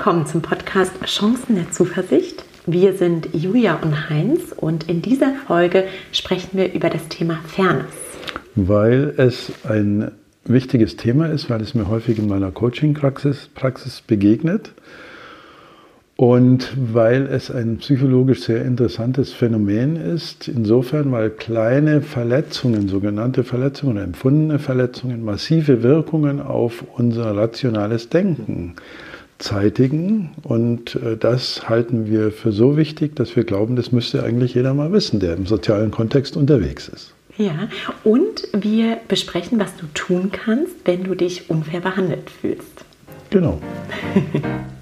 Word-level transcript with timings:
Willkommen 0.00 0.24
zum 0.24 0.40
Podcast 0.40 0.92
Chancen 1.04 1.56
der 1.56 1.70
Zuversicht. 1.72 2.42
Wir 2.64 2.94
sind 2.94 3.34
Julia 3.34 3.74
und 3.82 4.08
Heinz 4.08 4.54
und 4.56 4.88
in 4.88 5.02
dieser 5.02 5.34
Folge 5.46 5.84
sprechen 6.10 6.56
wir 6.56 6.72
über 6.72 6.88
das 6.88 7.06
Thema 7.08 7.38
Fairness. 7.46 7.92
Weil 8.54 9.12
es 9.18 9.52
ein 9.62 10.12
wichtiges 10.46 10.96
Thema 10.96 11.26
ist, 11.26 11.50
weil 11.50 11.60
es 11.60 11.74
mir 11.74 11.86
häufig 11.88 12.18
in 12.18 12.28
meiner 12.28 12.50
Coaching-Praxis 12.50 13.50
Praxis 13.54 14.00
begegnet 14.00 14.72
und 16.16 16.72
weil 16.78 17.26
es 17.26 17.50
ein 17.50 17.76
psychologisch 17.76 18.40
sehr 18.40 18.64
interessantes 18.64 19.34
Phänomen 19.34 19.96
ist, 19.96 20.48
insofern, 20.48 21.12
weil 21.12 21.28
kleine 21.28 22.00
Verletzungen, 22.00 22.88
sogenannte 22.88 23.44
Verletzungen, 23.44 23.98
empfundene 23.98 24.58
Verletzungen, 24.60 25.22
massive 25.22 25.82
Wirkungen 25.82 26.40
auf 26.40 26.84
unser 26.96 27.36
rationales 27.36 28.08
Denken 28.08 28.76
zeitigen. 29.40 30.30
Und 30.42 30.94
äh, 30.96 31.16
das 31.16 31.68
halten 31.68 32.06
wir 32.06 32.30
für 32.30 32.52
so 32.52 32.76
wichtig, 32.76 33.16
dass 33.16 33.34
wir 33.34 33.44
glauben, 33.44 33.76
das 33.76 33.92
müsste 33.92 34.22
eigentlich 34.22 34.54
jeder 34.54 34.74
mal 34.74 34.92
wissen, 34.92 35.20
der 35.20 35.34
im 35.34 35.46
sozialen 35.46 35.90
Kontext 35.90 36.36
unterwegs 36.36 36.88
ist. 36.88 37.12
Ja, 37.36 37.68
und 38.04 38.48
wir 38.52 38.98
besprechen, 39.08 39.58
was 39.58 39.74
du 39.76 39.86
tun 39.94 40.30
kannst, 40.30 40.74
wenn 40.84 41.04
du 41.04 41.14
dich 41.14 41.48
unfair 41.48 41.80
behandelt 41.80 42.30
fühlst. 42.30 42.84
Genau. 43.30 43.60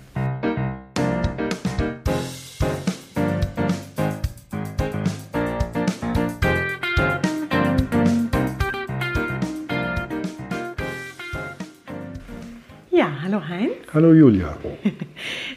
Heinz. 13.58 13.72
Hallo 13.92 14.12
Julia. 14.12 14.56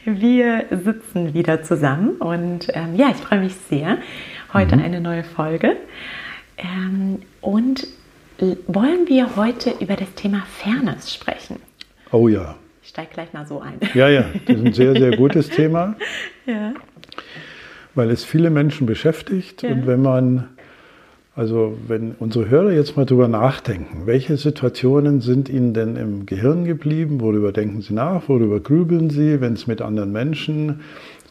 Wir 0.06 0.66
sitzen 0.72 1.34
wieder 1.36 1.62
zusammen 1.62 2.16
und 2.18 2.68
ähm, 2.74 2.96
ja, 2.96 3.10
ich 3.12 3.18
freue 3.18 3.42
mich 3.42 3.54
sehr. 3.70 3.98
Heute 4.54 4.76
mhm. 4.76 4.84
eine 4.84 5.02
neue 5.02 5.24
Folge. 5.24 5.76
Ähm, 6.58 7.20
und 7.42 7.88
wollen 8.68 9.08
wir 9.08 9.36
heute 9.36 9.74
über 9.80 9.96
das 9.96 10.12
Thema 10.16 10.44
Fairness 10.48 11.14
sprechen? 11.14 11.58
Oh 12.12 12.28
ja. 12.28 12.56
Ich 12.82 12.90
steige 12.90 13.14
gleich 13.14 13.34
mal 13.34 13.46
so 13.46 13.62
ein. 13.62 13.76
Ja, 13.94 14.10
ja, 14.10 14.26
das 14.48 14.56
ist 14.56 14.66
ein 14.66 14.74
sehr, 14.74 14.94
sehr 14.94 15.16
gutes 15.16 15.50
Thema. 15.50 15.96
ja. 16.48 16.74
Weil 17.94 18.10
es 18.10 18.24
viele 18.24 18.50
Menschen 18.50 18.88
beschäftigt 18.88 19.62
ja. 19.62 19.70
und 19.70 19.86
wenn 19.86 20.02
man 20.02 20.50
also 21.36 21.78
wenn 21.88 22.12
unsere 22.20 22.50
Hörer 22.50 22.72
jetzt 22.72 22.98
mal 22.98 23.06
drüber 23.06 23.28
nachdenken, 23.28 24.06
welche 24.06 24.36
Situationen 24.38 25.22
sind 25.22 25.48
ihnen 25.48 25.74
denn 25.74 25.96
im 25.96 26.26
Gehirn 26.26 26.66
geblieben, 26.66 27.22
worüber 27.22 27.52
denken 27.52 27.82
sie 27.82 27.94
nach, 27.94 28.28
worüber 28.28 28.60
grübeln 28.60 29.10
sie, 29.10 29.40
wenn 29.40 29.54
es 29.54 29.66
mit 29.66 29.82
anderen 29.82 30.12
Menschen 30.12 30.82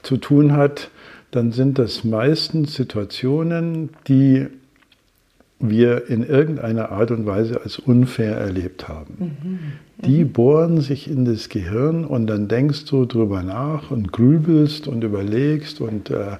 zu 0.03 0.17
tun 0.17 0.53
hat, 0.53 0.91
dann 1.31 1.53
sind 1.53 1.79
das 1.79 2.03
meistens 2.03 2.75
Situationen, 2.75 3.91
die 4.09 4.47
wir 5.61 6.09
in 6.09 6.25
irgendeiner 6.25 6.91
Art 6.91 7.11
und 7.11 7.27
Weise 7.27 7.61
als 7.62 7.79
unfair 7.79 8.37
erlebt 8.37 8.89
haben. 8.89 9.37
Mhm. 9.42 9.59
Die 10.07 10.25
bohren 10.25 10.81
sich 10.81 11.11
in 11.11 11.27
das 11.27 11.51
Gehirn 11.51 12.07
und 12.07 12.27
dann 12.27 12.48
denkst 12.48 12.87
du 12.87 13.05
drüber 13.05 13.42
nach 13.42 13.91
und 13.91 14.11
grübelst 14.11 14.89
und 14.89 15.05
überlegst 15.05 15.83
und 15.83 16.09
äh, 16.09 16.39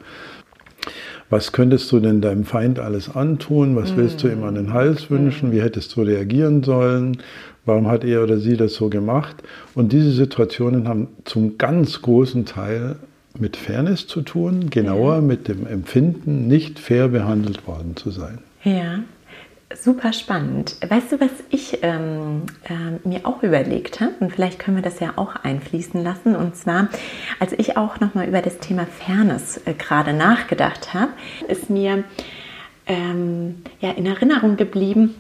was 1.31 1.53
könntest 1.53 1.91
du 1.93 2.01
denn 2.01 2.21
deinem 2.21 2.45
Feind 2.45 2.81
alles 2.81 3.15
antun? 3.15 3.77
Was 3.77 3.97
willst 3.97 4.23
du 4.23 4.29
ihm 4.29 4.43
an 4.43 4.57
den 4.57 4.73
Hals 4.73 5.11
wünschen? 5.11 5.53
Wie 5.53 5.63
hättest 5.63 5.95
du 5.97 6.03
reagieren 6.03 6.65
sollen? 6.65 7.19
Warum 7.65 7.87
hat 7.87 8.05
er 8.05 8.25
oder 8.25 8.39
sie 8.39 8.57
das 8.57 8.75
so 8.75 8.89
gemacht? 8.89 9.37
Und 9.75 9.93
diese 9.93 10.11
Situationen 10.11 10.89
haben 10.89 11.09
zum 11.25 11.57
ganz 11.57 12.03
großen 12.03 12.47
Teil 12.47 12.97
mit 13.39 13.57
Fairness 13.57 14.09
zu 14.09 14.23
tun, 14.23 14.71
genauer 14.71 15.21
mit 15.21 15.47
dem 15.47 15.67
Empfinden, 15.67 16.49
nicht 16.49 16.81
fair 16.81 17.09
behandelt 17.09 17.67
worden 17.67 17.95
zu 17.95 18.11
sein. 18.11 18.39
Ja. 18.65 19.01
Super 19.73 20.13
spannend. 20.13 20.77
Weißt 20.87 21.13
du, 21.13 21.21
was 21.21 21.31
ich 21.49 21.79
ähm, 21.83 22.43
äh, 22.65 23.09
mir 23.09 23.25
auch 23.25 23.45
überlegt 23.45 24.01
habe? 24.01 24.15
Und 24.19 24.33
vielleicht 24.33 24.59
können 24.59 24.77
wir 24.77 24.83
das 24.83 24.99
ja 24.99 25.13
auch 25.15 25.37
einfließen 25.37 26.03
lassen. 26.03 26.35
Und 26.35 26.57
zwar, 26.57 26.89
als 27.39 27.53
ich 27.53 27.77
auch 27.77 28.01
nochmal 28.01 28.27
über 28.27 28.43
das 28.43 28.59
Thema 28.59 28.85
Fairness 28.85 29.61
äh, 29.67 29.75
gerade 29.75 30.13
nachgedacht 30.13 30.93
habe, 30.93 31.13
ist 31.47 31.71
mir 31.71 32.03
ähm, 32.89 33.63
ja, 33.81 33.93
in 33.93 34.07
Erinnerung 34.07 34.57
geblieben, 34.57 35.15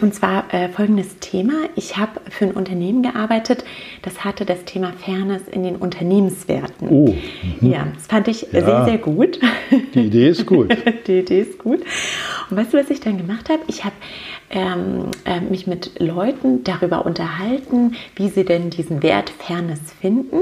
und 0.00 0.14
zwar 0.14 0.52
äh, 0.52 0.68
folgendes 0.68 1.18
Thema. 1.20 1.54
Ich 1.74 1.96
habe 1.96 2.20
für 2.28 2.44
ein 2.44 2.52
Unternehmen 2.52 3.02
gearbeitet, 3.02 3.64
das 4.02 4.24
hatte 4.24 4.44
das 4.44 4.64
Thema 4.64 4.92
Fairness 4.92 5.48
in 5.50 5.62
den 5.62 5.76
Unternehmenswerten. 5.76 6.88
Oh. 6.88 7.14
Mhm. 7.60 7.70
Ja, 7.70 7.86
das 7.94 8.06
fand 8.06 8.28
ich 8.28 8.42
ja. 8.52 8.64
sehr, 8.64 8.84
sehr 8.84 8.98
gut. 8.98 9.40
Die 9.94 10.06
Idee 10.06 10.28
ist 10.28 10.46
gut. 10.46 10.76
Die 11.06 11.20
Idee 11.20 11.40
ist 11.40 11.58
gut. 11.58 11.80
Und 12.50 12.56
weißt 12.56 12.74
du, 12.74 12.78
was 12.78 12.90
ich 12.90 13.00
dann 13.00 13.16
gemacht 13.16 13.48
habe? 13.48 13.62
Ich 13.68 13.84
habe 13.84 13.94
ähm, 14.50 15.10
äh, 15.24 15.40
mich 15.40 15.66
mit 15.66 15.98
Leuten 15.98 16.62
darüber 16.62 17.06
unterhalten, 17.06 17.96
wie 18.16 18.28
sie 18.28 18.44
denn 18.44 18.70
diesen 18.70 19.02
Wert 19.02 19.30
Fairness 19.30 19.80
finden. 20.00 20.40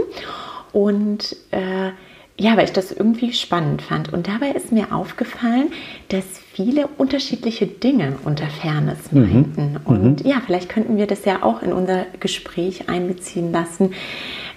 Und 0.73 1.37
äh, 1.53 1.91
ja, 2.37 2.57
weil 2.57 2.65
ich 2.65 2.73
das 2.73 2.91
irgendwie 2.91 3.33
spannend 3.33 3.81
fand. 3.81 4.13
Und 4.13 4.27
dabei 4.27 4.51
ist 4.51 4.73
mir 4.73 4.93
aufgefallen, 4.93 5.71
dass 6.09 6.25
viele 6.53 6.89
unterschiedliche 6.99 7.67
Dinge 7.67 8.15
unter 8.25 8.47
Fairness 8.47 9.13
mhm. 9.13 9.21
meinten. 9.21 9.73
Mhm. 9.73 9.81
Und 9.85 10.25
mhm. 10.25 10.31
ja, 10.31 10.43
vielleicht 10.45 10.69
könnten 10.69 10.97
wir 10.97 11.07
das 11.07 11.25
ja 11.25 11.43
auch 11.43 11.63
in 11.63 11.73
unser 11.73 12.07
Gespräch 12.19 12.89
einbeziehen 12.89 13.53
lassen. 13.53 13.93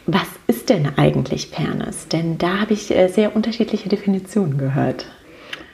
Was 0.07 0.27
ist 0.47 0.69
denn 0.69 0.87
eigentlich 0.97 1.47
Fairness? 1.47 2.07
Denn 2.07 2.37
da 2.37 2.61
habe 2.61 2.73
ich 2.73 2.95
äh, 2.95 3.09
sehr 3.09 3.35
unterschiedliche 3.35 3.89
Definitionen 3.89 4.57
gehört. 4.57 5.05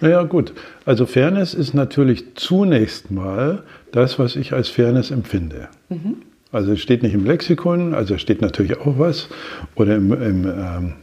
Naja, 0.02 0.24
gut. 0.24 0.54
Also 0.86 1.06
Fairness 1.06 1.54
ist 1.54 1.74
natürlich 1.74 2.36
zunächst 2.36 3.12
mal 3.12 3.64
das, 3.94 4.20
was 4.20 4.36
ich 4.36 4.52
als 4.52 4.68
Fairness 4.68 5.12
empfinde. 5.12 5.70
Mhm. 5.88 6.18
Also 6.52 6.74
es 6.74 6.82
steht 6.82 7.02
nicht 7.02 7.14
im 7.14 7.26
Lexikon, 7.26 7.94
also 7.94 8.16
es 8.16 8.22
steht 8.22 8.42
natürlich 8.42 8.78
auch 8.78 9.00
was, 9.00 9.30
oder 9.76 9.96
im, 9.96 10.12
im 10.12 10.46
ähm, 10.46 10.94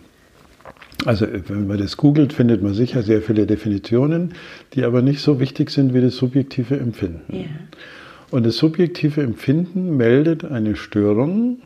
also 1.06 1.26
wenn 1.48 1.66
man 1.66 1.78
das 1.78 1.96
googelt, 1.96 2.32
findet 2.32 2.62
man 2.62 2.74
sicher 2.74 3.02
sehr 3.02 3.22
viele 3.22 3.46
Definitionen, 3.46 4.34
die 4.74 4.84
aber 4.84 5.02
nicht 5.02 5.20
so 5.20 5.40
wichtig 5.40 5.70
sind 5.70 5.94
wie 5.94 6.00
das 6.00 6.16
subjektive 6.16 6.78
Empfinden. 6.78 7.22
Ja. 7.28 7.44
Und 8.30 8.46
das 8.46 8.56
subjektive 8.56 9.22
Empfinden 9.22 9.96
meldet 9.96 10.44
eine 10.44 10.76
Störung, 10.76 11.58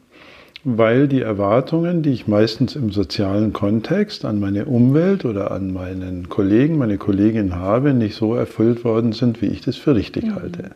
weil 0.65 1.09
die 1.09 1.21
Erwartungen, 1.21 2.03
die 2.03 2.11
ich 2.11 2.27
meistens 2.27 2.75
im 2.75 2.91
sozialen 2.91 3.53
Kontext 3.53 4.25
an 4.25 4.41
meine 4.41 4.65
Umwelt 4.65 5.27
oder 5.27 5.51
an 5.51 5.73
meinen 5.75 6.31
Kollegen, 6.31 6.79
meine 6.79 6.97
Kollegin 6.97 7.55
habe, 7.55 7.93
nicht 7.93 8.15
so 8.15 8.35
erfüllt 8.35 8.83
worden 8.83 9.13
sind, 9.13 9.43
wie 9.43 9.47
ich 9.47 9.61
das 9.61 9.77
für 9.77 9.95
richtig 9.95 10.25
mhm. 10.25 10.35
halte. 10.37 10.71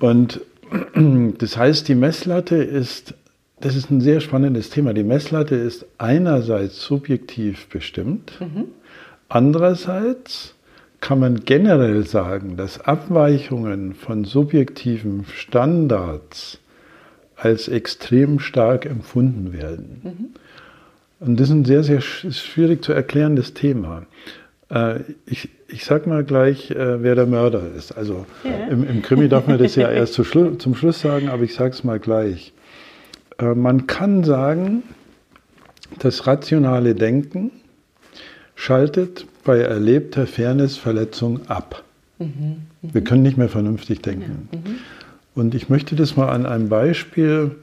Und 0.00 0.40
das 1.38 1.58
heißt, 1.58 1.88
die 1.88 1.94
Messlatte 1.94 2.56
ist 2.56 3.14
das 3.62 3.76
ist 3.76 3.90
ein 3.90 4.00
sehr 4.00 4.20
spannendes 4.20 4.70
Thema. 4.70 4.92
Die 4.92 5.04
Messlatte 5.04 5.54
ist 5.54 5.86
einerseits 5.98 6.82
subjektiv 6.82 7.68
bestimmt, 7.68 8.32
mhm. 8.40 8.64
andererseits 9.28 10.54
kann 11.00 11.18
man 11.18 11.44
generell 11.44 12.06
sagen, 12.06 12.56
dass 12.56 12.80
Abweichungen 12.80 13.94
von 13.94 14.24
subjektiven 14.24 15.24
Standards 15.32 16.58
als 17.34 17.66
extrem 17.66 18.38
stark 18.38 18.86
empfunden 18.86 19.52
werden. 19.52 20.00
Mhm. 20.04 21.26
Und 21.26 21.40
das 21.40 21.48
ist 21.48 21.54
ein 21.54 21.64
sehr, 21.64 21.82
sehr 21.82 22.00
schwierig 22.00 22.84
zu 22.84 22.92
erklärendes 22.92 23.54
Thema. 23.54 24.06
Äh, 24.70 25.00
ich, 25.26 25.48
ich 25.68 25.84
sag 25.84 26.06
mal 26.06 26.24
gleich, 26.24 26.70
äh, 26.70 27.02
wer 27.02 27.14
der 27.14 27.26
Mörder 27.26 27.62
ist. 27.76 27.92
Also 27.92 28.26
ja. 28.44 28.68
im, 28.68 28.88
im, 28.88 29.02
Krimi 29.02 29.28
darf 29.28 29.46
man 29.46 29.58
das 29.58 29.76
ja 29.76 29.90
erst 29.90 30.14
zum 30.14 30.74
Schluss 30.74 31.00
sagen, 31.00 31.28
aber 31.28 31.42
ich 31.42 31.54
sage 31.54 31.70
es 31.70 31.84
mal 31.84 31.98
gleich. 31.98 32.52
Äh, 33.38 33.54
man 33.54 33.86
kann 33.86 34.24
sagen, 34.24 34.82
das 35.98 36.26
rationale 36.26 36.94
Denken 36.94 37.50
schaltet 38.54 39.26
bei 39.44 39.58
erlebter 39.58 40.26
Fairnessverletzung 40.26 41.48
ab. 41.48 41.84
Mhm, 42.18 42.26
mh. 42.82 42.94
Wir 42.94 43.04
können 43.04 43.22
nicht 43.22 43.36
mehr 43.36 43.48
vernünftig 43.48 44.02
denken. 44.02 44.48
Ja, 44.52 44.58
mhm. 44.58 44.76
Und 45.34 45.54
ich 45.54 45.68
möchte 45.68 45.96
das 45.96 46.16
mal 46.16 46.28
an 46.28 46.46
einem 46.46 46.68
Beispiel 46.68 47.56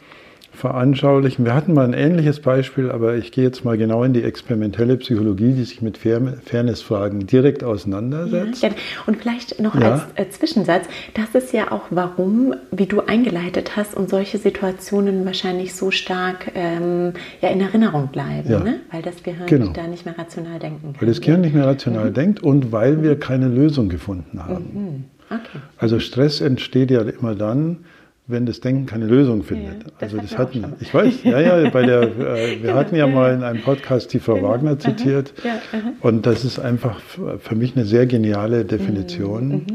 veranschaulichen. 0.60 1.46
Wir 1.46 1.56
hatten 1.56 1.74
mal 1.74 1.86
ein 1.86 1.94
ähnliches 1.94 2.42
Beispiel, 2.42 2.92
aber 2.92 3.16
ich 3.16 3.32
gehe 3.32 3.46
jetzt 3.46 3.64
mal 3.64 3.78
genau 3.78 4.04
in 4.04 4.14
die 4.14 4.24
experimentelle 4.24 4.98
Psychologie, 4.98 5.54
die 5.54 5.64
sich 5.64 5.82
mit 5.82 5.98
Fairness-Fragen 5.98 7.26
direkt 7.26 7.64
auseinandersetzt. 7.64 8.62
Ja, 8.62 8.70
und 9.08 9.18
vielleicht 9.18 9.60
noch 9.62 9.80
ja. 9.80 9.92
als 9.94 10.04
äh, 10.16 10.30
Zwischensatz, 10.30 10.86
das 11.14 11.42
ist 11.42 11.54
ja 11.54 11.72
auch 11.72 11.84
warum, 11.90 12.54
wie 12.72 12.86
du 12.86 13.02
eingeleitet 13.02 13.78
hast 13.78 13.96
und 13.96 14.10
solche 14.10 14.38
Situationen 14.38 15.26
wahrscheinlich 15.26 15.74
so 15.74 15.92
stark 15.92 16.52
ähm, 16.56 17.14
ja, 17.42 17.50
in 17.50 17.62
Erinnerung 17.62 18.08
bleiben, 18.08 18.52
ja. 18.52 18.60
ne? 18.60 18.82
weil 18.92 19.02
das 19.02 19.24
Gehirn 19.24 19.48
genau. 19.48 19.72
da 19.72 19.88
nicht 19.88 20.06
mehr 20.06 20.18
rational 20.18 20.60
denken 20.60 20.94
kann. 20.94 21.02
Weil 21.02 21.08
das 21.08 21.22
Gehirn 21.22 21.42
nicht 21.42 21.56
mehr 21.56 21.66
rational 21.66 22.10
mhm. 22.10 22.14
denkt 22.14 22.44
und 22.44 22.72
weil 22.72 23.02
wir 23.02 23.18
keine 23.18 23.48
Lösung 23.48 23.88
gefunden 23.88 24.44
haben. 24.44 24.66
Mhm. 24.74 25.04
Okay. 25.30 25.60
Also 25.78 26.00
Stress 26.00 26.42
entsteht 26.42 26.92
ja 26.92 27.02
immer 27.02 27.36
dann, 27.36 27.86
wenn 28.30 28.46
das 28.46 28.60
Denken 28.62 28.86
keine 28.86 29.06
Lösung 29.08 29.44
findet. 29.44 29.84
Ja, 29.84 29.90
das 30.00 30.14
also 30.14 30.18
hatten 30.18 30.22
das 30.28 30.32
wir 30.32 30.38
hatten, 30.38 30.62
schon. 30.62 30.74
ich 30.80 30.94
weiß, 30.94 31.24
ja, 31.24 31.40
ja, 31.60 31.70
bei 31.70 31.82
der, 31.86 32.04
äh, 32.04 32.64
wir 32.64 32.74
hatten 32.76 32.96
ja 32.96 33.06
Genau, 33.06 33.18
mal 33.20 33.34
in 33.34 33.44
einem 33.44 33.62
Podcast 33.62 34.14
die 34.14 34.20
Frau 34.20 34.42
Wagner 34.42 34.80
zitiert. 34.80 35.34
Ja, 35.44 35.54
aha. 35.74 35.92
Und 36.02 36.26
das 36.26 36.46
ist 36.46 36.60
einfach 36.60 37.00
für 37.02 37.56
mich 37.56 37.76
eine 37.76 37.86
sehr 37.86 38.06
geniale 38.06 38.64
Definition. 38.66 39.50
Mhm, 39.50 39.66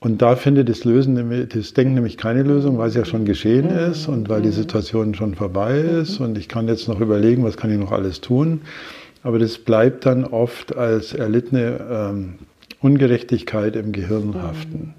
Und 0.00 0.22
da 0.22 0.36
findet 0.36 0.68
das 0.68 0.84
Lösen, 0.84 1.48
das 1.52 1.74
Denken 1.74 1.94
nämlich 1.94 2.16
keine 2.16 2.42
Lösung, 2.42 2.78
weil 2.78 2.88
es 2.88 2.94
ja 2.94 3.04
schon 3.04 3.24
geschehen 3.24 3.66
Mhm. 3.72 3.90
ist 3.92 4.06
und 4.08 4.28
weil 4.28 4.42
die 4.42 4.50
Situation 4.50 5.14
schon 5.14 5.34
vorbei 5.34 5.78
ist 5.78 6.20
und 6.20 6.38
ich 6.38 6.48
kann 6.48 6.68
jetzt 6.68 6.88
noch 6.88 7.00
überlegen, 7.00 7.42
was 7.44 7.56
kann 7.56 7.70
ich 7.72 7.78
noch 7.78 7.92
alles 7.92 8.20
tun. 8.20 8.62
Aber 9.24 9.38
das 9.38 9.58
bleibt 9.58 10.06
dann 10.06 10.24
oft 10.24 10.76
als 10.76 11.12
erlittene 11.14 11.78
ähm, 11.90 12.34
Ungerechtigkeit 12.80 13.76
im 13.76 13.92
Gehirn 13.92 14.34
haften. 14.42 14.94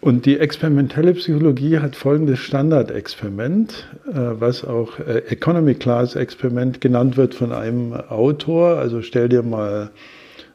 Und 0.00 0.24
die 0.24 0.38
experimentelle 0.38 1.12
Psychologie 1.12 1.78
hat 1.78 1.94
folgendes 1.94 2.38
Standardexperiment, 2.38 3.86
äh, 4.08 4.12
was 4.14 4.64
auch 4.64 4.98
äh, 4.98 5.18
Economy 5.28 5.74
Class 5.74 6.16
Experiment 6.16 6.80
genannt 6.80 7.18
wird 7.18 7.34
von 7.34 7.52
einem 7.52 7.92
Autor. 7.92 8.78
Also 8.78 9.02
stell 9.02 9.28
dir 9.28 9.42
mal 9.42 9.90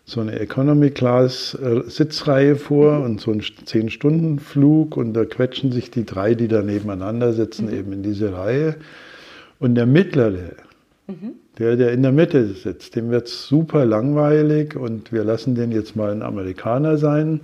so 0.04 0.22
eine 0.22 0.40
Economy 0.40 0.90
Class 0.90 1.56
äh, 1.62 1.88
Sitzreihe 1.88 2.56
vor 2.56 3.02
und 3.02 3.22
so 3.22 3.32
einen 3.32 3.42
10-Stunden-Flug 3.42 4.98
und 4.98 5.14
da 5.14 5.26
quetschen 5.26 5.72
sich 5.72 5.92
die 5.92 6.06
drei, 6.06 6.34
die 6.34 6.48
da 6.48 6.64
nebeneinander 6.64 7.34
sitzen, 7.34 7.72
eben 7.72 7.94
in 7.94 8.02
diese 8.02 8.34
Reihe. 8.34 8.76
Und 9.60 9.76
der 9.76 9.86
mittlere, 9.86 10.54
der, 11.60 11.76
der 11.76 11.92
in 11.92 12.02
der 12.02 12.12
Mitte 12.12 12.48
sitzt, 12.48 12.96
dem 12.96 13.12
wird 13.12 13.28
super 13.28 13.86
langweilig 13.86 14.76
und 14.76 15.12
wir 15.12 15.24
lassen 15.24 15.54
den 15.54 15.72
jetzt 15.72 15.96
mal 15.96 16.12
ein 16.12 16.24
Amerikaner 16.24 16.98
sein. 16.98 17.42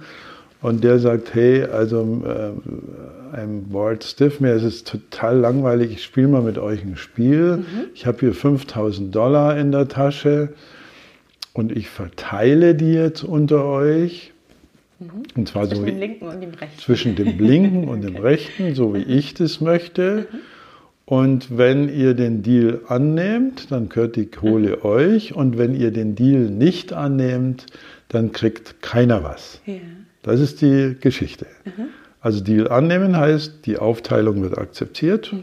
Und 0.61 0.83
der 0.83 0.99
sagt, 0.99 1.33
hey, 1.33 1.63
also 1.63 2.21
äh, 2.23 3.35
I'm 3.35 3.61
bored 3.69 4.03
stiff, 4.03 4.39
mir 4.39 4.53
ist 4.53 4.63
es 4.63 4.83
total 4.83 5.37
langweilig, 5.37 5.91
ich 5.91 6.03
spiele 6.03 6.27
mal 6.27 6.43
mit 6.43 6.57
euch 6.57 6.83
ein 6.83 6.97
Spiel. 6.97 7.65
Ich 7.95 8.05
habe 8.05 8.19
hier 8.19 8.33
5000 8.33 9.13
Dollar 9.13 9.57
in 9.57 9.71
der 9.71 9.87
Tasche 9.87 10.49
und 11.53 11.71
ich 11.71 11.89
verteile 11.89 12.75
die 12.75 12.93
jetzt 12.93 13.23
unter 13.23 13.65
euch. 13.65 14.33
Und 15.35 15.47
zwar 15.47 15.65
so 15.65 15.77
Zwischen 15.77 15.85
wie, 15.85 15.91
dem 15.91 15.99
linken 15.99 16.27
und 16.27 16.41
dem 16.41 16.53
rechten. 16.53 16.79
zwischen 16.79 17.15
dem 17.15 17.39
linken 17.39 17.87
und 17.87 18.03
dem 18.03 18.15
rechten, 18.21 18.75
so 18.75 18.93
wie 18.93 19.01
ich 19.01 19.33
das 19.33 19.61
möchte. 19.61 20.27
Und 21.05 21.57
wenn 21.57 21.89
ihr 21.89 22.13
den 22.13 22.43
Deal 22.43 22.81
annehmt, 22.87 23.71
dann 23.71 23.89
gehört 23.89 24.15
die 24.15 24.27
Kohle 24.27 24.85
euch. 24.85 25.33
Und 25.33 25.57
wenn 25.57 25.73
ihr 25.73 25.91
den 25.91 26.13
Deal 26.15 26.41
nicht 26.51 26.93
annehmt, 26.93 27.65
dann 28.09 28.31
kriegt 28.31 28.81
keiner 28.83 29.23
was. 29.23 29.59
Ja. 29.65 29.73
Das 30.23 30.39
ist 30.39 30.61
die 30.61 30.95
Geschichte. 30.99 31.47
Also 32.19 32.43
Deal 32.43 32.67
annehmen 32.69 33.17
heißt, 33.17 33.65
die 33.65 33.77
Aufteilung 33.77 34.41
wird 34.43 34.57
akzeptiert. 34.57 35.33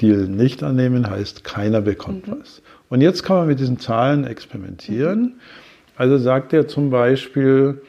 Deal 0.00 0.26
nicht 0.28 0.62
annehmen 0.62 1.08
heißt, 1.10 1.44
keiner 1.44 1.80
bekommt 1.82 2.24
was. 2.30 2.62
Und 2.88 3.00
jetzt 3.02 3.22
kann 3.22 3.36
man 3.36 3.46
mit 3.48 3.60
diesen 3.60 3.78
Zahlen 3.78 4.24
experimentieren. 4.24 5.34
Also 5.96 6.16
sagt 6.18 6.52
er 6.54 6.66
zum 6.68 6.88
Beispiel, 6.90 7.82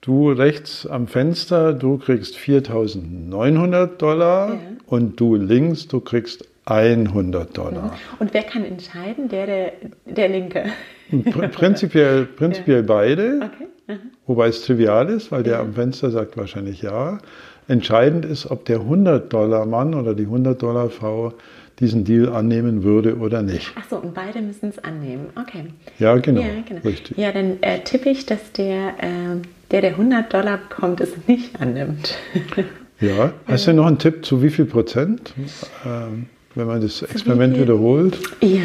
du 0.00 0.30
rechts 0.30 0.86
am 0.86 1.08
Fenster, 1.08 1.72
du 1.74 1.98
kriegst 1.98 2.36
4.900 2.36 3.86
Dollar 3.98 4.50
Ja. 4.54 4.58
und 4.86 5.18
du 5.20 5.34
links, 5.34 5.88
du 5.88 6.00
kriegst 6.00 6.44
100 6.66 7.56
Dollar. 7.56 7.96
Und 8.18 8.32
wer 8.34 8.42
kann 8.42 8.64
entscheiden? 8.64 9.28
Der, 9.28 9.46
der, 9.46 9.72
der 10.06 10.28
Linke. 10.28 10.64
Pr- 11.10 11.48
Prinzipiell, 11.48 12.24
prinzipiell 12.36 12.82
beide. 12.82 13.36
Okay. 13.42 13.66
Wobei 14.26 14.48
es 14.48 14.62
trivial 14.62 15.08
ist, 15.08 15.32
weil 15.32 15.42
der 15.42 15.60
am 15.60 15.74
Fenster 15.74 16.10
sagt 16.10 16.36
wahrscheinlich 16.36 16.82
ja. 16.82 17.18
Entscheidend 17.68 18.24
ist, 18.24 18.50
ob 18.50 18.64
der 18.64 18.80
100-Dollar-Mann 18.80 19.94
oder 19.94 20.14
die 20.14 20.26
100-Dollar-Frau 20.26 21.34
diesen 21.80 22.04
Deal 22.04 22.28
annehmen 22.30 22.82
würde 22.82 23.16
oder 23.18 23.42
nicht. 23.42 23.72
Ach 23.78 23.84
so, 23.88 23.96
und 23.96 24.14
beide 24.14 24.40
müssen 24.40 24.70
es 24.70 24.78
annehmen. 24.82 25.26
Okay. 25.40 25.64
Ja, 25.98 26.16
genau. 26.16 26.40
Ja, 26.40 26.48
genau. 26.66 26.80
Richtig. 26.80 27.16
Ja, 27.16 27.30
dann 27.30 27.58
äh, 27.60 27.80
tippe 27.80 28.08
ich, 28.10 28.26
dass 28.26 28.52
der, 28.52 28.94
äh, 29.00 29.40
der, 29.70 29.82
der 29.82 29.90
100 29.90 30.32
Dollar 30.32 30.58
bekommt, 30.68 31.00
es 31.00 31.12
nicht 31.26 31.60
annimmt. 31.60 32.16
Ja. 33.00 33.32
Hast 33.46 33.68
du 33.68 33.72
noch 33.74 33.86
einen 33.86 33.98
Tipp 33.98 34.24
zu 34.24 34.42
wie 34.42 34.50
viel 34.50 34.64
Prozent, 34.64 35.32
ähm, 35.86 36.26
wenn 36.56 36.66
man 36.66 36.80
das 36.80 37.02
Experiment 37.02 37.56
wiederholt? 37.56 38.18
ja, 38.40 38.58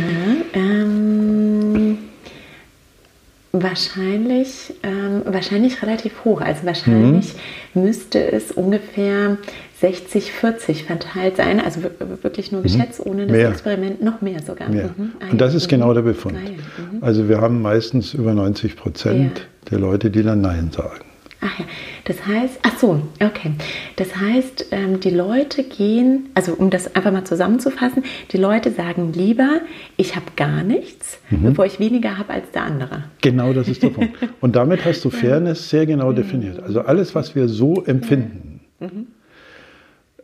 wahrscheinlich, 3.63 4.73
ähm, 4.83 5.21
wahrscheinlich 5.25 5.81
relativ 5.81 6.23
hoch. 6.25 6.41
Also 6.41 6.65
wahrscheinlich 6.65 7.33
Mhm. 7.73 7.83
müsste 7.83 8.31
es 8.31 8.51
ungefähr 8.51 9.37
60, 9.79 10.31
40 10.31 10.83
verteilt 10.85 11.37
sein. 11.37 11.59
Also 11.59 11.81
wir- 11.83 12.23
wirklich 12.23 12.51
nur 12.51 12.61
geschätzt, 12.61 12.99
ohne 13.05 13.23
das 13.23 13.27
Mhm. 13.31 13.37
Mehr. 13.37 13.49
Experiment. 13.49 14.03
Noch 14.03 14.21
mehr 14.21 14.41
sogar. 14.41 14.69
Mehr. 14.69 14.91
Mhm. 14.95 15.11
Ah, 15.19 15.31
Und 15.31 15.41
das 15.41 15.53
ja. 15.53 15.57
ist 15.57 15.65
Mhm. 15.67 15.69
genau 15.71 15.93
der 15.93 16.01
Befund. 16.03 16.35
Ah, 16.37 16.45
ja. 16.45 16.51
Mhm. 16.51 17.03
Also 17.03 17.27
wir 17.27 17.41
haben 17.41 17.61
meistens 17.61 18.13
über 18.13 18.33
90 18.33 18.75
Prozent 18.75 19.39
Ja. 19.39 19.43
der 19.71 19.79
Leute, 19.79 20.09
die 20.11 20.23
dann 20.23 20.41
Nein 20.41 20.69
sagen. 20.71 21.01
Ach 21.45 21.59
ja, 21.59 21.65
das 22.05 22.25
heißt, 22.25 22.59
ach 22.63 22.77
so, 22.79 23.01
okay. 23.21 23.51
Das 23.97 24.15
heißt, 24.15 24.67
ähm, 24.71 25.01
die 25.01 25.09
Leute 25.09 25.63
gehen, 25.63 26.29
also 26.35 26.53
um 26.53 26.69
das 26.69 26.95
einfach 26.95 27.11
mal 27.11 27.25
zusammenzufassen, 27.25 28.03
die 28.31 28.37
Leute 28.37 28.71
sagen 28.71 29.11
lieber, 29.11 29.59
ich 29.97 30.15
habe 30.15 30.27
gar 30.37 30.63
nichts, 30.63 31.19
Mhm. 31.29 31.43
bevor 31.49 31.65
ich 31.65 31.79
weniger 31.81 32.17
habe 32.17 32.31
als 32.33 32.49
der 32.51 32.63
andere. 32.63 33.03
Genau 33.21 33.51
das 33.51 33.67
ist 33.67 33.83
der 33.83 33.89
Punkt. 33.89 34.11
Und 34.41 34.55
damit 34.55 34.85
hast 34.85 35.03
du 35.03 35.09
Fairness 35.09 35.69
sehr 35.69 35.85
genau 35.85 36.11
Mhm. 36.11 36.15
definiert. 36.15 36.63
Also 36.63 36.79
alles, 36.81 37.13
was 37.13 37.35
wir 37.35 37.49
so 37.49 37.83
empfinden, 37.83 38.61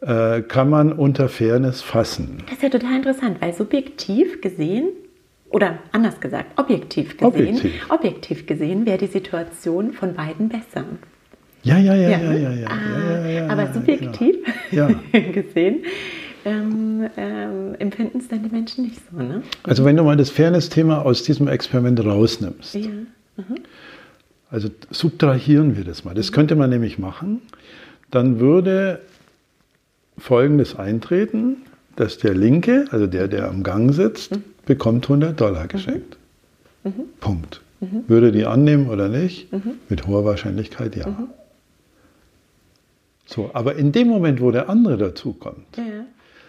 äh, 0.01 0.41
kann 0.41 0.69
man 0.69 0.93
unter 0.93 1.27
Fairness 1.27 1.81
fassen. 1.81 2.43
Das 2.45 2.53
ist 2.55 2.63
ja 2.63 2.69
total 2.69 2.95
interessant, 2.95 3.41
weil 3.41 3.53
subjektiv 3.53 4.39
gesehen, 4.41 4.89
oder 5.51 5.79
anders 5.91 6.19
gesagt, 6.21 6.57
objektiv 6.59 7.17
gesehen, 7.17 7.27
Objektiv. 7.27 7.89
objektiv 7.89 8.45
gesehen 8.45 8.85
wäre 8.85 8.99
die 8.99 9.07
Situation 9.07 9.93
von 9.93 10.13
beiden 10.13 10.47
besser. 10.47 10.85
Ja, 11.63 11.77
ja, 11.77 11.93
ja, 11.95 12.09
ja, 12.09 12.17
ne? 12.17 12.39
ja, 12.41 12.51
ja. 12.51 12.67
Ah, 12.67 12.99
ja, 12.99 13.19
ja, 13.19 13.29
ja 13.29 13.47
aber 13.47 13.63
ja, 13.63 13.73
subjektiv 13.73 14.35
Ja. 14.71 14.87
gesehen 15.33 15.83
ähm, 16.45 17.07
ähm, 17.17 17.75
empfinden 17.79 18.19
es 18.19 18.27
dann 18.29 18.43
die 18.43 18.49
Menschen 18.49 18.85
nicht 18.85 18.99
so, 19.11 19.17
ne? 19.21 19.43
Also 19.63 19.83
wenn 19.83 19.97
du 19.97 20.03
mal 20.03 20.15
das 20.17 20.29
Fairness-Thema 20.29 21.05
aus 21.05 21.23
diesem 21.23 21.47
Experiment 21.47 22.03
rausnimmst, 22.03 22.75
Ja. 22.75 22.89
also 24.49 24.69
subtrahieren 24.89 25.75
wir 25.75 25.83
das 25.83 26.05
mal. 26.05 26.13
Das 26.13 26.31
könnte 26.31 26.55
man 26.55 26.69
nämlich 26.69 26.97
machen. 26.97 27.41
Dann 28.09 28.39
würde 28.39 29.01
Folgendes 30.17 30.75
eintreten, 30.75 31.57
dass 31.95 32.17
der 32.17 32.33
Linke, 32.33 32.85
also 32.91 33.05
der, 33.05 33.27
der 33.27 33.49
am 33.49 33.63
Gang 33.63 33.93
sitzt, 33.93 34.31
bekommt 34.65 35.05
100 35.05 35.39
Dollar 35.39 35.67
geschenkt. 35.67 36.17
Punkt. 37.19 37.61
Würde 38.07 38.31
die 38.31 38.45
annehmen 38.45 38.89
oder 38.89 39.09
nicht? 39.09 39.49
Mit 39.89 40.07
hoher 40.07 40.25
Wahrscheinlichkeit 40.25 40.95
ja. 40.95 41.05
So, 43.31 43.51
aber 43.53 43.75
in 43.75 43.91
dem 43.91 44.07
Moment, 44.07 44.41
wo 44.41 44.49
der 44.49 44.69
andere 44.69 44.97
dazukommt, 44.97 45.77
Ja, 45.77 45.83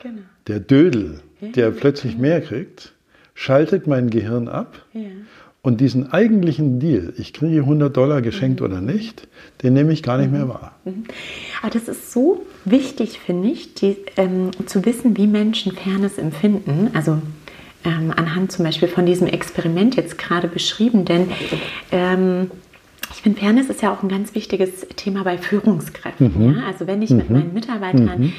genau. 0.03 0.23
der 0.47 0.61
Dödel, 0.61 1.21
der 1.43 1.69
Ja. 1.69 1.75
plötzlich 1.79 2.17
mehr 2.17 2.41
kriegt, 2.41 2.93
schaltet 3.35 3.87
mein 3.87 4.09
Gehirn 4.09 4.49
ab 4.49 4.83
Ja. 4.95 5.03
und 5.61 5.83
diesen 5.83 6.11
eigentlichen 6.11 6.81
Deal, 6.81 7.13
ich 7.19 7.35
kriege 7.35 7.61
100 7.67 7.95
Dollar 7.95 8.23
geschenkt 8.23 8.63
oder 8.63 8.81
nicht, 8.81 9.29
den 9.63 9.75
nehme 9.75 9.93
ich 9.93 10.03
gar 10.03 10.17
nicht 10.17 10.33
mehr 10.33 10.49
wahr. 10.49 10.75
Aber 11.61 11.71
das 11.71 11.87
ist 11.87 12.13
so 12.13 12.47
wichtig, 12.65 13.19
finde 13.21 13.49
ich, 13.51 13.75
die, 13.75 13.99
ähm, 14.17 14.51
zu 14.65 14.85
wissen, 14.87 15.19
wie 15.19 15.27
Menschen 15.27 15.73
Fairness 15.73 16.17
empfinden. 16.17 16.89
Also 16.95 17.19
ähm, 17.85 18.11
anhand 18.17 18.53
zum 18.53 18.65
Beispiel 18.65 18.89
von 18.89 19.05
diesem 19.05 19.27
Experiment 19.27 19.97
jetzt 19.97 20.17
gerade 20.17 20.49
beschrieben. 20.49 21.05
Denn 21.05 21.29
ähm, 21.93 22.51
ich 23.13 23.23
finde, 23.23 23.41
Fairness 23.41 23.69
ist 23.69 23.83
ja 23.83 23.93
auch 23.93 24.03
ein 24.03 24.09
ganz 24.09 24.35
wichtiges 24.35 24.87
Thema 24.97 25.25
bei 25.25 25.39
Führungskräften. 25.39 26.55
Ja? 26.55 26.67
Also 26.67 26.87
wenn 26.87 27.03
ich 27.03 27.11
mit 27.11 27.31
meinen 27.31 27.53
Mitarbeitern 27.53 28.33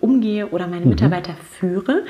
umgehe 0.00 0.48
oder 0.48 0.66
meine 0.66 0.86
Mitarbeiter 0.86 1.34
führe, 1.58 2.04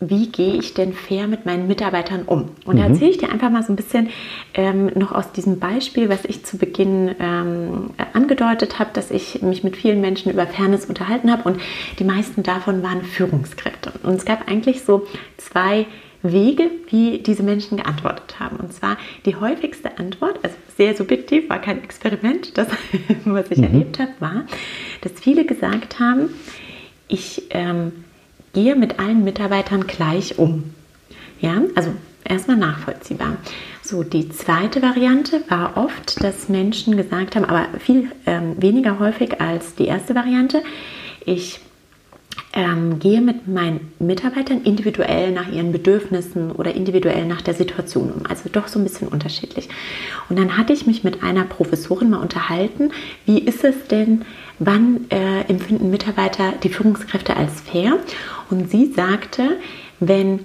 wie 0.00 0.28
gehe 0.28 0.54
ich 0.54 0.74
denn 0.74 0.92
fair 0.92 1.26
mit 1.26 1.44
meinen 1.44 1.66
Mitarbeitern 1.66 2.22
um? 2.22 2.50
Und 2.64 2.78
da 2.78 2.86
erzähle 2.86 3.10
ich 3.10 3.18
dir 3.18 3.32
einfach 3.32 3.50
mal 3.50 3.64
so 3.64 3.72
ein 3.72 3.76
bisschen 3.76 4.10
ähm, 4.54 4.92
noch 4.94 5.10
aus 5.10 5.32
diesem 5.32 5.58
Beispiel, 5.58 6.08
was 6.08 6.24
ich 6.24 6.44
zu 6.44 6.56
Beginn 6.56 7.16
ähm, 7.18 7.90
angedeutet 8.12 8.78
habe, 8.78 8.90
dass 8.92 9.10
ich 9.10 9.42
mich 9.42 9.64
mit 9.64 9.76
vielen 9.76 10.00
Menschen 10.00 10.30
über 10.30 10.46
Fairness 10.46 10.84
unterhalten 10.84 11.32
habe 11.32 11.48
und 11.48 11.60
die 11.98 12.04
meisten 12.04 12.44
davon 12.44 12.84
waren 12.84 13.02
Führungskräfte. 13.02 13.92
Und 14.04 14.14
es 14.14 14.24
gab 14.24 14.48
eigentlich 14.48 14.84
so 14.84 15.04
zwei 15.36 15.86
Wege, 16.22 16.70
wie 16.90 17.18
diese 17.18 17.42
Menschen 17.42 17.76
geantwortet 17.76 18.40
haben. 18.40 18.56
Und 18.56 18.72
zwar 18.72 18.96
die 19.24 19.36
häufigste 19.36 19.98
Antwort, 19.98 20.38
also 20.42 20.56
sehr 20.76 20.96
subjektiv, 20.96 21.48
war 21.48 21.60
kein 21.60 21.82
Experiment, 21.82 22.56
das, 22.58 22.68
was 23.24 23.50
ich 23.50 23.62
erlebt 23.62 23.98
habe, 23.98 24.12
war, 24.18 24.44
dass 25.00 25.12
viele 25.12 25.44
gesagt 25.44 26.00
haben, 26.00 26.30
ich 27.06 27.44
ähm, 27.50 28.04
gehe 28.52 28.76
mit 28.76 28.98
allen 28.98 29.24
Mitarbeitern 29.24 29.86
gleich 29.86 30.38
um. 30.38 30.74
Ja, 31.40 31.62
also 31.74 31.92
erstmal 32.24 32.56
nachvollziehbar. 32.56 33.36
So, 33.82 34.02
die 34.02 34.28
zweite 34.28 34.82
Variante 34.82 35.42
war 35.48 35.76
oft, 35.76 36.22
dass 36.22 36.48
Menschen 36.48 36.96
gesagt 36.96 37.36
haben, 37.36 37.44
aber 37.44 37.68
viel 37.78 38.10
ähm, 38.26 38.60
weniger 38.60 38.98
häufig 38.98 39.40
als 39.40 39.74
die 39.76 39.86
erste 39.86 40.14
Variante, 40.14 40.62
ich 41.24 41.60
ähm, 42.58 42.98
gehe 42.98 43.20
mit 43.20 43.46
meinen 43.46 43.92
Mitarbeitern 44.00 44.62
individuell 44.62 45.30
nach 45.30 45.48
ihren 45.48 45.70
Bedürfnissen 45.70 46.50
oder 46.50 46.74
individuell 46.74 47.24
nach 47.24 47.40
der 47.40 47.54
Situation 47.54 48.10
um. 48.10 48.26
Also 48.28 48.48
doch 48.50 48.66
so 48.66 48.80
ein 48.80 48.82
bisschen 48.82 49.06
unterschiedlich. 49.06 49.68
Und 50.28 50.40
dann 50.40 50.58
hatte 50.58 50.72
ich 50.72 50.84
mich 50.84 51.04
mit 51.04 51.22
einer 51.22 51.44
Professorin 51.44 52.10
mal 52.10 52.20
unterhalten, 52.20 52.90
wie 53.26 53.38
ist 53.38 53.62
es 53.62 53.86
denn, 53.88 54.22
wann 54.58 55.08
äh, 55.10 55.42
empfinden 55.42 55.88
Mitarbeiter 55.90 56.54
die 56.64 56.68
Führungskräfte 56.68 57.36
als 57.36 57.60
fair? 57.60 57.96
Und 58.50 58.68
sie 58.68 58.92
sagte, 58.92 59.58
wenn 60.00 60.40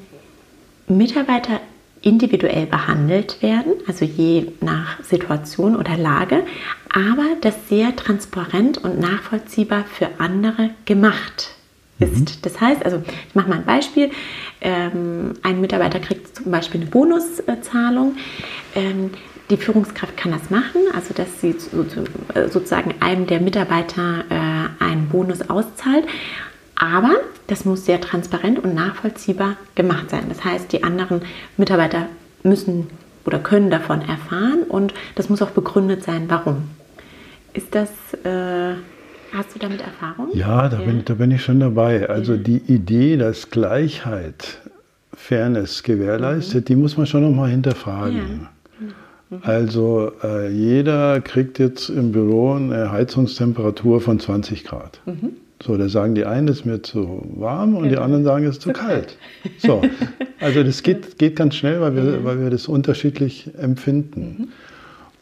Mitarbeiter 0.88 1.62
individuell 2.04 2.68
behandelt 2.68 3.42
werden, 3.42 3.74
also 3.88 4.06
je 4.06 4.52
nach 4.62 5.04
Situation 5.04 5.76
oder 5.76 5.98
Lage, 5.98 6.44
aber 6.94 7.26
das 7.42 7.56
sehr 7.70 7.96
transparent 7.96 8.78
und 8.78 9.00
nachvollziehbar 9.00 9.86
für 9.86 10.10
andere 10.20 10.70
gemacht 10.86 11.56
ist. 12.04 12.20
Mhm. 12.20 12.42
Das 12.42 12.60
heißt, 12.62 12.86
also 12.86 13.02
ich 13.28 13.36
mache 13.36 13.50
mal 13.50 13.58
ein 13.58 13.66
Beispiel. 13.66 14.12
Ähm, 14.62 15.34
ein 15.44 15.62
Mitarbeiter 15.62 16.00
kriegt 16.00 16.36
zum 16.36 16.52
Beispiel 16.52 16.82
eine 16.82 16.90
Bonuszahlung. 16.90 18.16
Ähm, 18.76 19.12
die 19.50 19.58
Führungskraft 19.58 20.16
kann 20.16 20.32
das 20.32 20.50
machen, 20.50 20.82
also 20.96 21.14
dass 21.14 21.42
sie 21.42 21.50
äh, 21.50 22.48
sozusagen 22.48 22.96
einem 23.02 23.28
der 23.28 23.42
Mitarbeiter 23.42 24.24
äh, 24.30 24.84
einen 24.84 25.10
Bonus 25.10 25.50
auszahlt. 25.50 26.06
Aber 26.76 27.12
das 27.48 27.66
muss 27.66 27.86
sehr 27.86 28.02
transparent 28.02 28.64
und 28.64 28.74
nachvollziehbar 28.74 29.58
gemacht 29.76 30.10
sein. 30.10 30.26
Das 30.30 30.44
heißt, 30.44 30.72
die 30.72 30.84
anderen 30.84 31.22
Mitarbeiter 31.58 32.08
müssen 32.44 32.88
oder 33.26 33.40
können 33.40 33.70
davon 33.70 34.02
erfahren 34.02 34.64
und 34.68 34.94
das 35.16 35.30
muss 35.30 35.42
auch 35.42 35.52
begründet 35.52 36.04
sein, 36.04 36.26
warum. 36.28 36.70
Ist 37.54 37.76
das, 37.76 37.90
äh, 38.24 38.74
hast 39.34 39.56
du 39.56 39.60
damit 39.60 39.82
Erfahrung? 39.82 40.30
Ja, 40.34 40.70
da, 40.70 40.80
ja. 40.80 40.86
Bin, 40.86 41.04
da 41.06 41.14
bin 41.16 41.32
ich 41.32 41.44
schon 41.44 41.60
dabei. 41.60 42.10
Also 42.10 42.38
die 42.38 42.58
Idee, 42.68 43.18
dass 43.18 43.50
Gleichheit 43.50 44.62
Fairness 45.16 45.84
gewährleistet, 45.84 46.66
mhm. 46.66 46.66
die 46.66 46.76
muss 46.76 46.98
man 46.98 47.06
schon 47.06 47.24
nochmal 47.24 47.50
hinterfragen. 47.50 48.18
Ja. 48.18 48.86
Mhm. 49.34 49.42
Also 49.42 50.12
äh, 50.24 50.50
jeder 50.52 51.22
kriegt 51.22 51.60
jetzt 51.60 51.90
im 51.90 52.12
Büro 52.12 52.54
eine 52.54 52.92
Heizungstemperatur 52.92 54.02
von 54.02 54.20
20 54.20 54.64
Grad. 54.64 55.00
Mhm. 55.06 55.32
So, 55.62 55.78
da 55.78 55.88
sagen 55.88 56.14
die 56.14 56.26
einen, 56.26 56.50
es 56.50 56.60
ist 56.60 56.66
mir 56.66 56.82
zu 56.82 57.24
warm 57.36 57.76
und 57.76 57.88
die 57.88 57.98
anderen 57.98 58.26
sagen, 58.26 58.44
es 58.44 58.58
ist 58.58 58.62
zu 58.62 58.74
kalt. 58.74 59.18
So, 59.60 59.82
also 60.42 60.62
das 60.62 60.84
geht, 60.84 61.18
geht 61.18 61.38
ganz 61.38 61.56
schnell, 61.56 61.80
weil 61.80 61.96
wir, 61.96 62.04
mhm. 62.04 62.24
weil 62.26 62.42
wir 62.42 62.50
das 62.50 62.68
unterschiedlich 62.68 63.50
empfinden. 63.58 64.50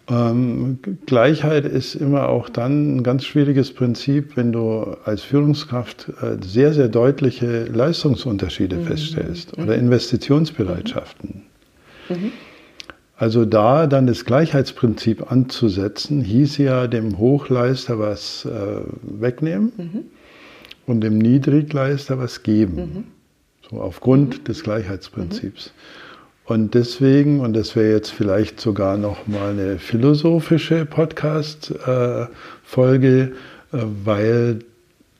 Mhm. 0.09 0.15
Ähm, 0.15 0.79
Gleichheit 1.05 1.65
ist 1.65 1.95
immer 1.95 2.29
auch 2.29 2.49
dann 2.49 2.97
ein 2.97 3.03
ganz 3.03 3.25
schwieriges 3.25 3.73
Prinzip, 3.73 4.35
wenn 4.35 4.51
du 4.51 4.97
als 5.05 5.23
Führungskraft 5.23 6.09
äh, 6.21 6.37
sehr, 6.43 6.73
sehr 6.73 6.89
deutliche 6.89 7.65
Leistungsunterschiede 7.65 8.77
mhm. 8.77 8.85
feststellst 8.85 9.57
oder 9.57 9.77
mhm. 9.77 9.85
Investitionsbereitschaften. 9.85 11.43
Mhm. 12.09 12.31
Also 13.15 13.45
da 13.45 13.85
dann 13.85 14.07
das 14.07 14.25
Gleichheitsprinzip 14.25 15.31
anzusetzen, 15.31 16.21
hieß 16.21 16.57
ja 16.57 16.87
dem 16.87 17.19
Hochleister 17.19 17.99
was 17.99 18.45
äh, 18.45 18.81
wegnehmen. 19.03 19.71
Mhm 19.77 20.03
und 20.91 21.01
dem 21.01 21.17
Niedrigleister 21.17 22.19
was 22.19 22.43
geben. 22.43 22.75
Mhm. 22.75 23.03
So 23.69 23.81
aufgrund 23.81 24.39
mhm. 24.39 24.43
des 24.43 24.63
Gleichheitsprinzips. 24.63 25.73
Und 26.45 26.73
deswegen, 26.73 27.39
und 27.39 27.53
das 27.53 27.75
wäre 27.75 27.91
jetzt 27.91 28.09
vielleicht 28.11 28.59
sogar 28.59 28.97
noch 28.97 29.27
mal 29.27 29.51
eine 29.51 29.77
philosophische 29.77 30.85
Podcast-Folge, 30.85 33.33
äh, 33.71 33.77
weil 34.03 34.61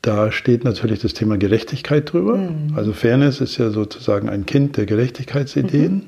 da 0.02 0.30
steht 0.32 0.64
natürlich 0.64 1.00
das 1.00 1.14
Thema 1.14 1.38
Gerechtigkeit 1.38 2.12
drüber. 2.12 2.36
Mhm. 2.36 2.72
Also 2.74 2.92
Fairness 2.92 3.40
ist 3.40 3.56
ja 3.56 3.70
sozusagen 3.70 4.28
ein 4.28 4.44
Kind 4.46 4.76
der 4.76 4.86
Gerechtigkeitsideen. 4.86 5.94
Mhm. 5.94 6.02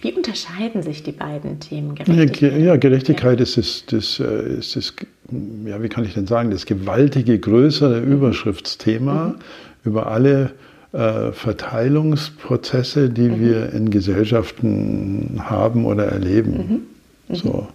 Wie 0.00 0.12
unterscheiden 0.12 0.82
sich 0.82 1.02
die 1.04 1.12
beiden 1.12 1.60
Themen? 1.60 1.94
Gerechtigkeit? 1.94 2.60
Ja, 2.60 2.76
Gerechtigkeit 2.76 3.38
ja. 3.38 3.42
ist, 3.42 3.58
das, 3.58 3.84
das, 3.86 4.18
äh, 4.18 4.58
ist 4.58 4.74
das, 4.74 4.94
ja, 5.64 5.80
wie 5.82 5.88
kann 5.88 6.04
ich 6.04 6.14
denn 6.14 6.26
sagen, 6.26 6.50
das 6.50 6.66
gewaltige, 6.66 7.38
größere 7.38 8.00
mhm. 8.00 8.12
Überschriftsthema 8.12 9.26
mhm. 9.26 9.34
über 9.84 10.08
alle 10.08 10.50
äh, 10.92 11.32
Verteilungsprozesse, 11.32 13.10
die 13.10 13.28
mhm. 13.30 13.40
wir 13.40 13.72
in 13.72 13.90
Gesellschaften 13.90 15.40
haben 15.40 15.86
oder 15.86 16.06
erleben. 16.06 16.86
Mhm. 17.28 17.34
So. 17.34 17.68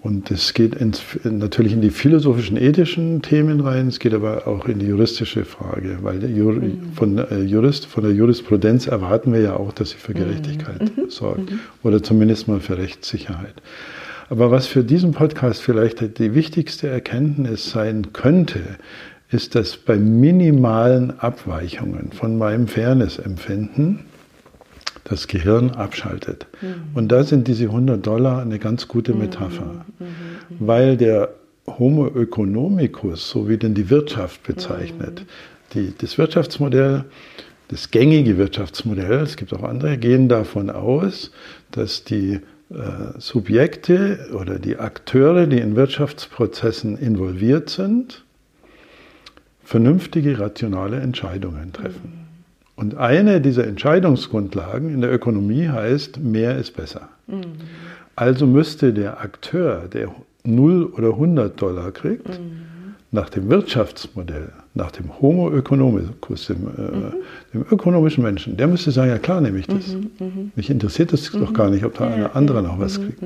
Und 0.00 0.30
es 0.30 0.54
geht 0.54 0.76
ins, 0.76 1.02
natürlich 1.24 1.72
in 1.72 1.80
die 1.80 1.90
philosophischen, 1.90 2.56
ethischen 2.56 3.20
Themen 3.20 3.60
rein, 3.60 3.88
es 3.88 3.98
geht 3.98 4.14
aber 4.14 4.46
auch 4.46 4.66
in 4.66 4.78
die 4.78 4.86
juristische 4.86 5.44
Frage, 5.44 5.98
weil 6.02 6.24
Jur, 6.30 6.52
mhm. 6.52 6.92
von, 6.94 7.18
äh, 7.18 7.40
Jurist, 7.40 7.86
von 7.86 8.04
der 8.04 8.12
Jurisprudenz 8.12 8.86
erwarten 8.86 9.32
wir 9.32 9.40
ja 9.40 9.56
auch, 9.56 9.72
dass 9.72 9.90
sie 9.90 9.96
für 9.96 10.12
mhm. 10.12 10.18
Gerechtigkeit 10.18 10.96
mhm. 10.96 11.10
sorgt 11.10 11.50
mhm. 11.50 11.58
oder 11.82 12.00
zumindest 12.00 12.46
mal 12.46 12.60
für 12.60 12.78
Rechtssicherheit. 12.78 13.54
Aber 14.30 14.50
was 14.50 14.66
für 14.66 14.84
diesen 14.84 15.12
Podcast 15.12 15.62
vielleicht 15.62 16.18
die 16.18 16.34
wichtigste 16.34 16.86
Erkenntnis 16.86 17.70
sein 17.70 18.12
könnte, 18.12 18.60
ist, 19.30 19.54
dass 19.54 19.76
bei 19.76 19.96
minimalen 19.96 21.18
Abweichungen 21.20 22.12
von 22.12 22.38
meinem 22.38 22.66
Fairness-Empfinden 22.66 24.06
das 25.04 25.26
Gehirn 25.26 25.70
abschaltet. 25.70 26.46
Mhm. 26.60 26.74
Und 26.94 27.12
da 27.12 27.24
sind 27.24 27.48
diese 27.48 27.64
100 27.64 28.06
Dollar 28.06 28.42
eine 28.42 28.58
ganz 28.58 28.88
gute 28.88 29.12
mhm. 29.12 29.20
Metapher, 29.20 29.84
mhm. 29.98 30.06
mhm. 30.06 30.10
weil 30.60 30.96
der 30.96 31.34
Homo 31.66 32.08
economicus, 32.08 33.28
so 33.28 33.48
wie 33.48 33.58
denn 33.58 33.74
die 33.74 33.90
Wirtschaft 33.90 34.42
bezeichnet, 34.44 35.20
mhm. 35.20 35.24
die, 35.74 35.94
das 35.98 36.16
Wirtschaftsmodell, 36.16 37.04
das 37.68 37.90
gängige 37.90 38.38
Wirtschaftsmodell, 38.38 39.20
es 39.20 39.36
gibt 39.36 39.52
auch 39.52 39.62
andere, 39.62 39.98
gehen 39.98 40.28
davon 40.28 40.70
aus, 40.70 41.32
dass 41.70 42.04
die 42.04 42.40
äh, 42.70 43.18
Subjekte 43.18 44.30
oder 44.32 44.58
die 44.58 44.78
Akteure, 44.78 45.46
die 45.46 45.58
in 45.58 45.76
Wirtschaftsprozessen 45.76 46.96
involviert 46.96 47.68
sind, 47.68 48.24
vernünftige, 49.68 50.40
rationale 50.40 50.98
Entscheidungen 50.98 51.74
treffen. 51.74 52.26
Und 52.74 52.96
eine 52.96 53.42
dieser 53.42 53.66
Entscheidungsgrundlagen 53.66 54.94
in 54.94 55.02
der 55.02 55.12
Ökonomie 55.12 55.68
heißt, 55.68 56.20
mehr 56.20 56.56
ist 56.56 56.74
besser. 56.74 57.10
Mhm. 57.26 57.42
Also 58.16 58.46
müsste 58.46 58.94
der 58.94 59.20
Akteur, 59.20 59.82
der 59.92 60.08
0 60.44 60.86
oder 60.86 61.08
100 61.08 61.60
Dollar 61.60 61.90
kriegt, 61.92 62.28
mhm. 62.30 62.94
nach 63.10 63.28
dem 63.28 63.50
Wirtschaftsmodell, 63.50 64.52
nach 64.72 64.90
dem 64.90 65.20
Homo 65.20 65.54
economicus, 65.54 66.46
dem, 66.46 66.62
mhm. 66.62 67.12
dem, 67.52 67.66
ökonomischen 67.70 68.24
Menschen, 68.24 68.56
der 68.56 68.68
müsste 68.68 68.90
sagen, 68.90 69.10
ja 69.10 69.18
klar 69.18 69.42
nehme 69.42 69.58
ich 69.58 69.66
das. 69.66 69.94
Mich 70.56 70.70
interessiert 70.70 71.12
das 71.12 71.30
doch 71.30 71.52
gar 71.52 71.68
nicht, 71.68 71.84
ob 71.84 71.98
da 71.98 72.06
einer 72.06 72.34
andere 72.34 72.62
noch 72.62 72.80
was 72.80 72.98
kriegt. 72.98 73.22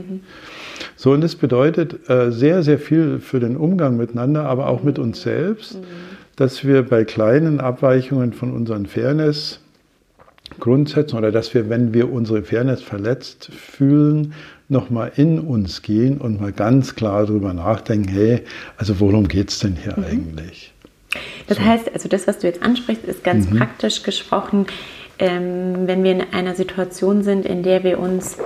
So, 0.97 1.13
und 1.13 1.21
das 1.21 1.37
bedeutet 1.37 2.11
äh, 2.11 2.33
sehr, 2.33 2.65
sehr 2.65 2.81
viel 2.81 3.21
für 3.21 3.39
den 3.39 3.57
Umgang 3.57 3.97
miteinander, 3.97 4.47
aber 4.47 4.67
auch 4.67 4.83
mit 4.83 4.99
uns 4.99 5.23
selbst 5.23 5.79
dass 6.43 6.65
wir 6.65 6.83
bei 6.83 7.05
kleinen 7.05 7.61
Abweichungen 7.61 8.33
von 8.33 8.53
unseren 8.53 8.87
Fairness-Grundsätzen 8.87 11.17
oder 11.17 11.31
dass 11.31 11.55
wir, 11.55 11.71
wenn 11.71 11.95
wir 11.95 12.13
unsere 12.13 12.43
Fairness 12.43 12.83
verletzt 12.83 13.49
fühlen, 13.53 14.35
nochmal 14.69 15.13
in 15.15 15.39
uns 15.39 15.83
gehen 15.83 16.19
und 16.19 16.41
mal 16.41 16.51
ganz 16.51 16.97
klar 16.97 17.27
darüber 17.27 17.55
nachdenken, 17.55 18.09
hey, 18.09 18.43
also 18.77 18.99
worum 18.99 19.29
geht 19.29 19.51
es 19.51 19.61
denn 19.61 19.77
hier 19.77 19.97
mhm. 19.97 20.05
eigentlich? 20.05 20.73
Das 21.47 21.59
so. 21.59 21.65
heißt, 21.65 21.95
also 21.95 22.09
das, 22.09 22.27
was 22.27 22.41
du 22.41 22.49
jetzt 22.49 22.61
ansprichst, 22.61 23.05
ist 23.05 23.23
ganz 23.23 23.49
mhm. 23.49 23.59
praktisch 23.59 24.03
gesprochen, 24.03 24.67
ähm, 25.21 25.87
wenn 25.87 26.03
wir 26.03 26.11
in 26.11 26.25
einer 26.33 26.57
Situation 26.57 27.23
sind, 27.23 27.47
in 27.47 27.63
der 27.63 27.85
wir 27.85 28.01
uns 28.01 28.37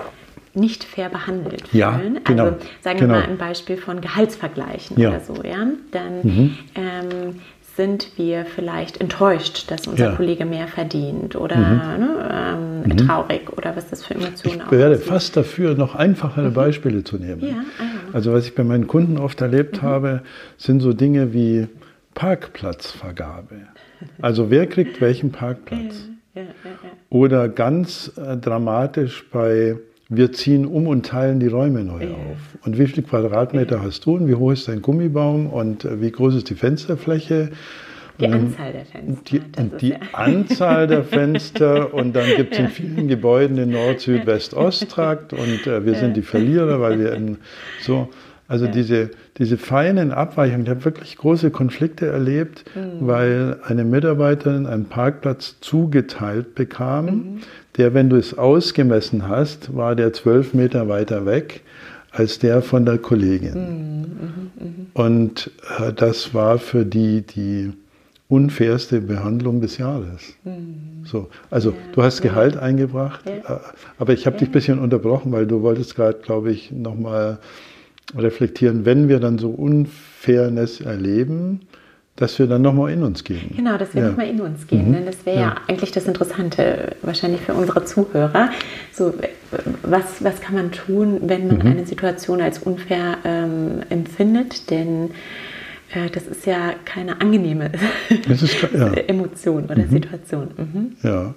nicht 0.52 0.84
fair 0.84 1.08
behandelt 1.08 1.68
fühlen. 1.68 1.80
Ja, 1.80 1.98
genau, 2.24 2.44
also 2.44 2.58
sagen 2.82 2.98
genau. 2.98 3.14
wir 3.14 3.20
mal 3.20 3.26
ein 3.26 3.38
Beispiel 3.38 3.78
von 3.78 4.02
Gehaltsvergleichen 4.02 5.00
ja. 5.00 5.08
oder 5.08 5.20
so, 5.20 5.42
ja, 5.42 5.66
dann 5.92 6.20
mhm. 6.22 6.58
ähm, 6.74 7.40
sind 7.76 8.12
wir 8.16 8.46
vielleicht 8.46 9.00
enttäuscht, 9.00 9.70
dass 9.70 9.86
unser 9.86 10.10
ja. 10.10 10.16
Kollege 10.16 10.46
mehr 10.46 10.66
verdient 10.66 11.36
oder 11.36 11.56
mhm. 11.56 12.00
ne, 12.00 12.30
ähm, 12.32 12.82
mhm. 12.82 12.96
traurig 12.96 13.52
oder 13.56 13.76
was 13.76 13.90
das 13.90 14.04
für 14.04 14.14
Emotionen 14.14 14.62
Ich 14.64 14.70
werde 14.70 14.96
fast 14.96 15.36
dafür, 15.36 15.74
noch 15.74 15.94
einfachere 15.94 16.48
mhm. 16.48 16.54
Beispiele 16.54 17.04
zu 17.04 17.18
nehmen. 17.18 17.42
Ja, 17.42 17.64
also 18.12 18.32
was 18.32 18.46
ich 18.46 18.54
bei 18.54 18.64
meinen 18.64 18.86
Kunden 18.86 19.18
oft 19.18 19.40
erlebt 19.42 19.82
mhm. 19.82 19.86
habe, 19.86 20.22
sind 20.56 20.80
so 20.80 20.92
Dinge 20.94 21.34
wie 21.34 21.68
Parkplatzvergabe. 22.14 23.56
Also 24.20 24.50
wer 24.50 24.66
kriegt 24.66 25.00
welchen 25.00 25.30
Parkplatz? 25.30 26.08
Ja, 26.34 26.42
oder 27.08 27.48
ganz 27.48 28.12
äh, 28.16 28.36
dramatisch 28.36 29.24
bei 29.30 29.76
wir 30.08 30.32
ziehen 30.32 30.66
um 30.66 30.86
und 30.86 31.06
teilen 31.06 31.40
die 31.40 31.48
Räume 31.48 31.82
neu 31.82 32.04
ja. 32.04 32.10
auf. 32.10 32.64
Und 32.64 32.78
wie 32.78 32.86
viele 32.86 33.06
Quadratmeter 33.06 33.76
ja. 33.76 33.82
hast 33.82 34.06
du 34.06 34.14
und 34.14 34.28
wie 34.28 34.34
hoch 34.34 34.52
ist 34.52 34.68
dein 34.68 34.82
Gummibaum 34.82 35.48
und 35.48 35.84
äh, 35.84 36.00
wie 36.00 36.10
groß 36.10 36.36
ist 36.36 36.50
die 36.50 36.54
Fensterfläche 36.54 37.50
Die 38.20 38.26
Anzahl 38.26 38.72
der 38.72 38.84
Fenster. 38.86 39.22
Die, 39.30 39.78
die 39.80 39.88
ja. 39.90 39.98
Anzahl 40.12 40.86
der 40.86 41.02
Fenster 41.02 41.92
und 41.92 42.14
dann 42.14 42.28
gibt 42.36 42.52
es 42.52 42.58
ja. 42.58 42.64
in 42.64 42.70
vielen 42.70 43.08
Gebäuden 43.08 43.56
den 43.56 43.70
Nord, 43.70 44.00
Süd, 44.00 44.26
West, 44.26 44.54
Ost-Trakt 44.54 45.32
und 45.32 45.66
äh, 45.66 45.84
wir 45.84 45.94
ja. 45.94 45.98
sind 45.98 46.16
die 46.16 46.22
Verlierer, 46.22 46.80
weil 46.80 47.00
wir 47.00 47.12
in 47.12 47.38
so, 47.80 48.08
also 48.48 48.68
diese, 48.68 49.10
diese 49.38 49.58
feinen 49.58 50.12
Abweichungen, 50.12 50.62
ich 50.62 50.70
habe 50.70 50.84
wirklich 50.84 51.16
große 51.16 51.50
Konflikte 51.50 52.06
erlebt, 52.06 52.64
mhm. 52.76 53.06
weil 53.06 53.56
eine 53.64 53.84
Mitarbeiterin 53.84 54.66
einen 54.66 54.84
Parkplatz 54.84 55.56
zugeteilt 55.60 56.54
bekam, 56.54 57.06
mhm. 57.06 57.38
Der, 57.76 57.94
wenn 57.94 58.08
du 58.08 58.16
es 58.16 58.36
ausgemessen 58.36 59.28
hast, 59.28 59.74
war 59.76 59.94
der 59.94 60.12
zwölf 60.12 60.54
Meter 60.54 60.88
weiter 60.88 61.26
weg 61.26 61.62
als 62.10 62.38
der 62.38 62.62
von 62.62 62.86
der 62.86 62.98
Kollegin. 62.98 63.54
Mhm. 63.54 64.00
mhm, 64.00 64.50
mhm. 64.58 64.86
Und 64.94 65.50
äh, 65.78 65.92
das 65.92 66.32
war 66.32 66.58
für 66.58 66.84
die 66.84 67.22
die 67.22 67.72
unfairste 68.28 69.00
Behandlung 69.00 69.60
des 69.60 69.78
Jahres. 69.78 70.34
Mhm. 70.44 71.04
So, 71.04 71.28
also 71.50 71.70
ja, 71.70 71.76
du 71.92 72.02
hast 72.02 72.22
Gehalt 72.22 72.54
ja. 72.54 72.62
eingebracht, 72.62 73.20
ja. 73.26 73.56
Äh, 73.56 73.60
aber 73.98 74.12
ich 74.12 74.26
habe 74.26 74.38
dich 74.38 74.48
ein 74.48 74.52
bisschen 74.52 74.78
unterbrochen, 74.78 75.30
weil 75.32 75.46
du 75.46 75.62
wolltest 75.62 75.94
gerade, 75.94 76.18
glaube 76.20 76.50
ich, 76.50 76.72
nochmal 76.72 77.38
reflektieren, 78.16 78.84
wenn 78.84 79.08
wir 79.08 79.20
dann 79.20 79.38
so 79.38 79.50
Unfairness 79.50 80.80
erleben, 80.80 81.60
dass 82.16 82.38
wir 82.38 82.46
dann 82.46 82.62
nochmal 82.62 82.92
in 82.92 83.02
uns 83.02 83.24
gehen. 83.24 83.52
Genau, 83.54 83.76
dass 83.76 83.94
wir 83.94 84.02
ja. 84.02 84.08
nochmal 84.08 84.28
in 84.28 84.40
uns 84.40 84.66
gehen. 84.66 84.88
Mhm. 84.88 84.94
Denn 84.94 85.06
das 85.06 85.26
wäre 85.26 85.36
ja. 85.36 85.42
ja. 85.42 85.54
eigentlich 85.68 85.92
das 85.92 86.06
Interessante, 86.06 86.96
wahrscheinlich 87.02 87.42
für 87.42 87.52
unsere 87.52 87.84
Zuhörer. 87.84 88.50
So, 88.92 89.14
was, 89.82 90.24
was 90.24 90.40
kann 90.40 90.54
man 90.54 90.72
tun, 90.72 91.20
wenn 91.22 91.46
man 91.46 91.58
mhm. 91.58 91.66
eine 91.66 91.86
Situation 91.86 92.40
als 92.40 92.58
unfair 92.58 93.18
ähm, 93.24 93.82
empfindet? 93.90 94.70
Denn 94.70 95.10
äh, 95.94 96.08
das 96.10 96.26
ist 96.26 96.46
ja 96.46 96.72
keine 96.86 97.20
angenehme 97.20 97.70
ist, 98.28 98.62
ja. 98.72 98.92
Emotion 98.94 99.64
oder 99.64 99.76
mhm. 99.76 99.90
Situation. 99.90 100.48
Mhm. 100.56 100.96
Ja. 101.02 101.34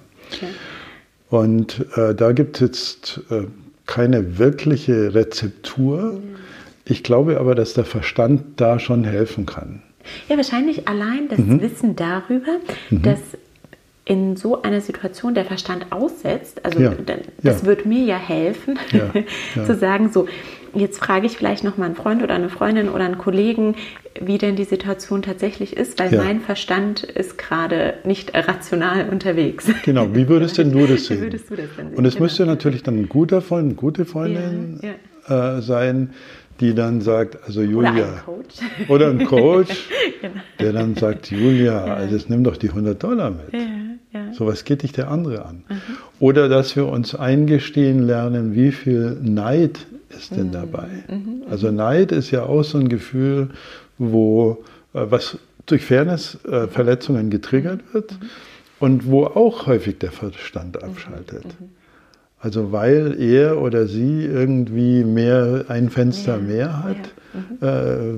Und 1.28 1.84
äh, 1.96 2.14
da 2.14 2.32
gibt 2.32 2.56
es 2.56 2.60
jetzt 2.60 3.20
äh, 3.30 3.44
keine 3.84 4.38
wirkliche 4.38 5.14
Rezeptur. 5.14 6.14
Mhm. 6.14 6.36
Ich 6.86 7.04
glaube 7.04 7.38
aber, 7.38 7.54
dass 7.54 7.74
der 7.74 7.84
Verstand 7.84 8.60
da 8.60 8.78
schon 8.78 9.04
helfen 9.04 9.44
kann. 9.44 9.82
Ja, 10.28 10.36
wahrscheinlich 10.36 10.88
allein 10.88 11.28
das 11.28 11.38
mhm. 11.38 11.60
Wissen 11.60 11.96
darüber, 11.96 12.52
mhm. 12.90 13.02
dass 13.02 13.20
in 14.04 14.36
so 14.36 14.62
einer 14.62 14.80
Situation 14.80 15.34
der 15.34 15.44
Verstand 15.44 15.86
aussetzt, 15.90 16.64
also 16.64 16.80
ja. 16.80 16.92
das 17.42 17.60
ja. 17.62 17.66
wird 17.66 17.86
mir 17.86 18.02
ja 18.04 18.16
helfen, 18.16 18.76
ja. 18.90 19.64
zu 19.64 19.76
sagen, 19.76 20.10
so, 20.12 20.26
jetzt 20.74 20.98
frage 20.98 21.26
ich 21.26 21.36
vielleicht 21.36 21.62
noch 21.62 21.76
mal 21.76 21.86
einen 21.86 21.94
Freund 21.94 22.22
oder 22.22 22.34
eine 22.34 22.48
Freundin 22.48 22.88
oder 22.88 23.04
einen 23.04 23.18
Kollegen, 23.18 23.76
wie 24.20 24.38
denn 24.38 24.56
die 24.56 24.64
Situation 24.64 25.22
tatsächlich 25.22 25.76
ist, 25.76 26.00
weil 26.00 26.10
mein 26.16 26.40
Verstand 26.40 27.04
ist 27.04 27.38
gerade 27.38 27.94
nicht 28.04 28.34
rational 28.34 29.08
unterwegs. 29.08 29.68
Genau, 29.84 30.12
wie 30.12 30.28
würdest 30.28 30.58
denn 30.58 30.72
du 30.72 30.86
das 30.86 31.04
sehen? 31.06 31.18
Wie 31.18 31.22
würdest 31.22 31.50
du 31.50 31.56
das 31.56 31.66
denn 31.76 31.90
sehen? 31.90 31.96
Und 31.96 32.04
es 32.04 32.14
genau. 32.14 32.24
müsste 32.24 32.46
natürlich 32.46 32.82
dann 32.82 32.98
ein 32.98 33.08
guter 33.08 33.42
Freund, 33.42 33.66
eine 33.66 33.74
gute 33.74 34.04
Freundin 34.04 34.80
äh, 35.28 35.60
sein, 35.60 36.10
die 36.60 36.74
dann 36.74 37.00
sagt, 37.00 37.38
also 37.46 37.62
Julia. 37.62 37.92
Oder 37.96 38.06
ein 38.06 38.24
Coach. 38.24 38.88
Oder 38.88 39.08
ein 39.10 39.24
Coach, 39.24 39.88
genau. 40.20 40.34
der 40.58 40.72
dann 40.72 40.94
sagt, 40.94 41.30
Julia, 41.30 41.86
ja. 41.86 41.94
also 41.94 42.18
nimm 42.28 42.44
doch 42.44 42.56
die 42.56 42.68
100 42.68 43.02
Dollar 43.02 43.30
mit. 43.30 43.52
Ja, 43.52 43.60
ja. 44.12 44.32
So 44.34 44.46
was 44.46 44.64
geht 44.64 44.82
dich 44.82 44.92
der 44.92 45.10
andere 45.10 45.44
an. 45.44 45.64
Mhm. 45.68 45.80
Oder 46.18 46.48
dass 46.48 46.76
wir 46.76 46.86
uns 46.86 47.14
eingestehen 47.14 48.06
lernen, 48.06 48.54
wie 48.54 48.72
viel 48.72 49.16
Neid 49.22 49.86
ist 50.10 50.36
denn 50.36 50.48
mhm. 50.48 50.52
dabei. 50.52 50.88
Mhm. 51.08 51.14
mhm. 51.14 51.42
Also 51.50 51.70
Neid 51.70 52.12
ist 52.12 52.30
ja 52.30 52.42
auch 52.42 52.62
so 52.62 52.78
ein 52.78 52.88
Gefühl, 52.88 53.50
wo 53.98 54.64
äh, 54.92 55.00
was 55.08 55.38
durch 55.66 55.84
Fairness-Verletzungen 55.84 57.28
äh, 57.28 57.30
getriggert 57.30 57.80
wird 57.92 58.12
mhm. 58.12 58.26
und 58.80 59.06
wo 59.06 59.24
auch 59.24 59.66
häufig 59.66 59.98
der 59.98 60.12
Verstand 60.12 60.76
mhm. 60.76 60.88
abschaltet. 60.88 61.44
Also 62.42 62.72
weil 62.72 63.20
er 63.20 63.60
oder 63.60 63.86
sie 63.86 64.24
irgendwie 64.24 65.04
mehr 65.04 65.66
ein 65.68 65.90
Fenster 65.90 66.36
ja, 66.36 66.42
mehr 66.42 66.82
hat, 66.82 66.96
ja. 67.34 67.38
mhm. 67.38 67.58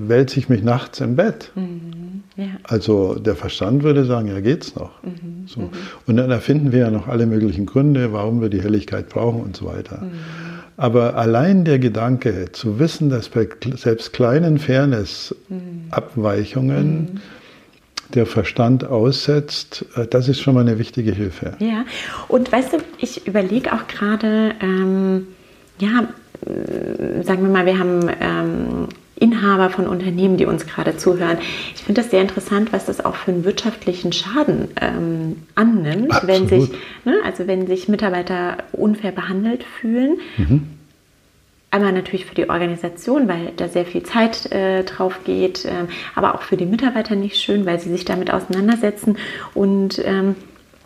äh, 0.04 0.08
wälze 0.08 0.38
ich 0.38 0.48
mich 0.48 0.62
nachts 0.62 1.00
im 1.00 1.16
Bett. 1.16 1.50
Mhm, 1.56 2.22
ja. 2.36 2.44
Also 2.62 3.16
der 3.16 3.34
Verstand 3.34 3.82
würde 3.82 4.04
sagen, 4.04 4.28
ja 4.28 4.38
geht's 4.40 4.76
noch. 4.76 5.02
Mhm, 5.02 5.46
so. 5.46 5.62
Mhm. 5.62 5.70
Und 6.06 6.18
dann 6.18 6.30
erfinden 6.30 6.70
wir 6.70 6.78
ja 6.78 6.92
noch 6.92 7.08
alle 7.08 7.26
möglichen 7.26 7.66
Gründe, 7.66 8.12
warum 8.12 8.40
wir 8.40 8.48
die 8.48 8.62
Helligkeit 8.62 9.08
brauchen 9.08 9.42
und 9.42 9.56
so 9.56 9.66
weiter. 9.66 10.02
Mhm. 10.02 10.12
Aber 10.76 11.16
allein 11.16 11.64
der 11.64 11.80
Gedanke 11.80 12.52
zu 12.52 12.78
wissen, 12.78 13.10
dass 13.10 13.28
bei 13.28 13.48
selbst 13.74 14.12
kleinen 14.12 14.58
Fairness-Abweichungen 14.58 17.00
mhm 17.00 17.18
der 18.14 18.26
Verstand 18.26 18.84
aussetzt, 18.84 19.84
äh, 19.96 20.06
das 20.06 20.28
ist 20.28 20.40
schon 20.40 20.54
mal 20.54 20.60
eine 20.60 20.78
wichtige 20.78 21.12
Hilfe. 21.12 21.56
Ja, 21.58 21.84
und 22.28 22.50
weißt 22.50 22.74
du, 22.74 22.78
ich 22.98 23.26
überlege 23.26 23.72
auch 23.72 23.86
gerade, 23.86 24.54
ähm, 24.60 25.26
ja, 25.78 26.08
sagen 27.22 27.42
wir 27.42 27.50
mal, 27.50 27.66
wir 27.66 27.78
haben 27.78 28.10
ähm, 28.20 28.88
Inhaber 29.16 29.70
von 29.70 29.86
Unternehmen, 29.86 30.36
die 30.36 30.46
uns 30.46 30.66
gerade 30.66 30.96
zuhören. 30.96 31.38
Ich 31.76 31.84
finde 31.84 32.00
das 32.00 32.10
sehr 32.10 32.20
interessant, 32.20 32.72
was 32.72 32.86
das 32.86 33.04
auch 33.04 33.14
für 33.14 33.30
einen 33.30 33.44
wirtschaftlichen 33.44 34.12
Schaden 34.12 34.68
ähm, 34.80 35.36
annimmt, 35.54 36.10
Absolut. 36.10 36.28
wenn 36.28 36.48
sich, 36.48 36.70
ne, 37.04 37.14
also 37.24 37.46
wenn 37.46 37.68
sich 37.68 37.88
Mitarbeiter 37.88 38.58
unfair 38.72 39.12
behandelt 39.12 39.64
fühlen. 39.80 40.18
Mhm 40.36 40.62
Einmal 41.72 41.92
natürlich 41.92 42.26
für 42.26 42.34
die 42.34 42.50
Organisation, 42.50 43.28
weil 43.28 43.50
da 43.56 43.66
sehr 43.66 43.86
viel 43.86 44.02
Zeit 44.02 44.52
äh, 44.52 44.84
drauf 44.84 45.20
geht, 45.24 45.64
äh, 45.64 45.86
aber 46.14 46.34
auch 46.34 46.42
für 46.42 46.58
die 46.58 46.66
Mitarbeiter 46.66 47.16
nicht 47.16 47.38
schön, 47.38 47.64
weil 47.64 47.80
sie 47.80 47.88
sich 47.88 48.04
damit 48.04 48.30
auseinandersetzen. 48.30 49.16
Und 49.54 49.98
ähm, 50.04 50.36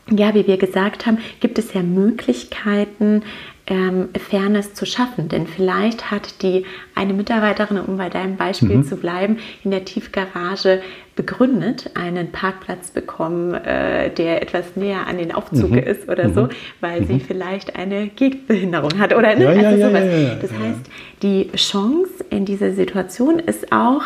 ja, 0.08 0.32
wie 0.34 0.46
wir 0.46 0.58
gesagt 0.58 1.04
haben, 1.06 1.18
gibt 1.40 1.58
es 1.58 1.74
ja 1.74 1.82
Möglichkeiten, 1.82 3.24
ähm, 3.66 4.08
Fairness 4.16 4.74
zu 4.74 4.86
schaffen. 4.86 5.28
Denn 5.28 5.46
vielleicht 5.46 6.10
hat 6.10 6.42
die 6.42 6.64
eine 6.94 7.12
Mitarbeiterin, 7.12 7.78
um 7.78 7.96
bei 7.96 8.08
deinem 8.08 8.36
Beispiel 8.36 8.76
mhm. 8.76 8.84
zu 8.84 8.96
bleiben, 8.96 9.38
in 9.64 9.70
der 9.70 9.84
Tiefgarage 9.84 10.82
begründet 11.16 11.90
einen 11.94 12.30
Parkplatz 12.30 12.90
bekommen, 12.90 13.54
äh, 13.54 14.10
der 14.10 14.42
etwas 14.42 14.76
näher 14.76 15.06
an 15.06 15.18
den 15.18 15.32
Aufzug 15.32 15.70
mhm. 15.70 15.78
ist 15.78 16.08
oder 16.08 16.28
mhm. 16.28 16.34
so, 16.34 16.48
weil 16.80 17.00
mhm. 17.00 17.06
sie 17.06 17.20
vielleicht 17.20 17.76
eine 17.76 18.08
Gehbehinderung 18.08 18.98
hat 18.98 19.14
oder 19.14 19.34
ne? 19.34 19.44
ja, 19.44 19.68
also 19.68 19.80
ja, 19.80 19.88
sowas. 19.88 20.04
Ja, 20.04 20.34
das 20.34 20.52
heißt, 20.52 20.90
die 21.22 21.50
Chance 21.56 22.24
in 22.30 22.44
dieser 22.44 22.72
Situation 22.72 23.38
ist 23.38 23.72
auch, 23.72 24.02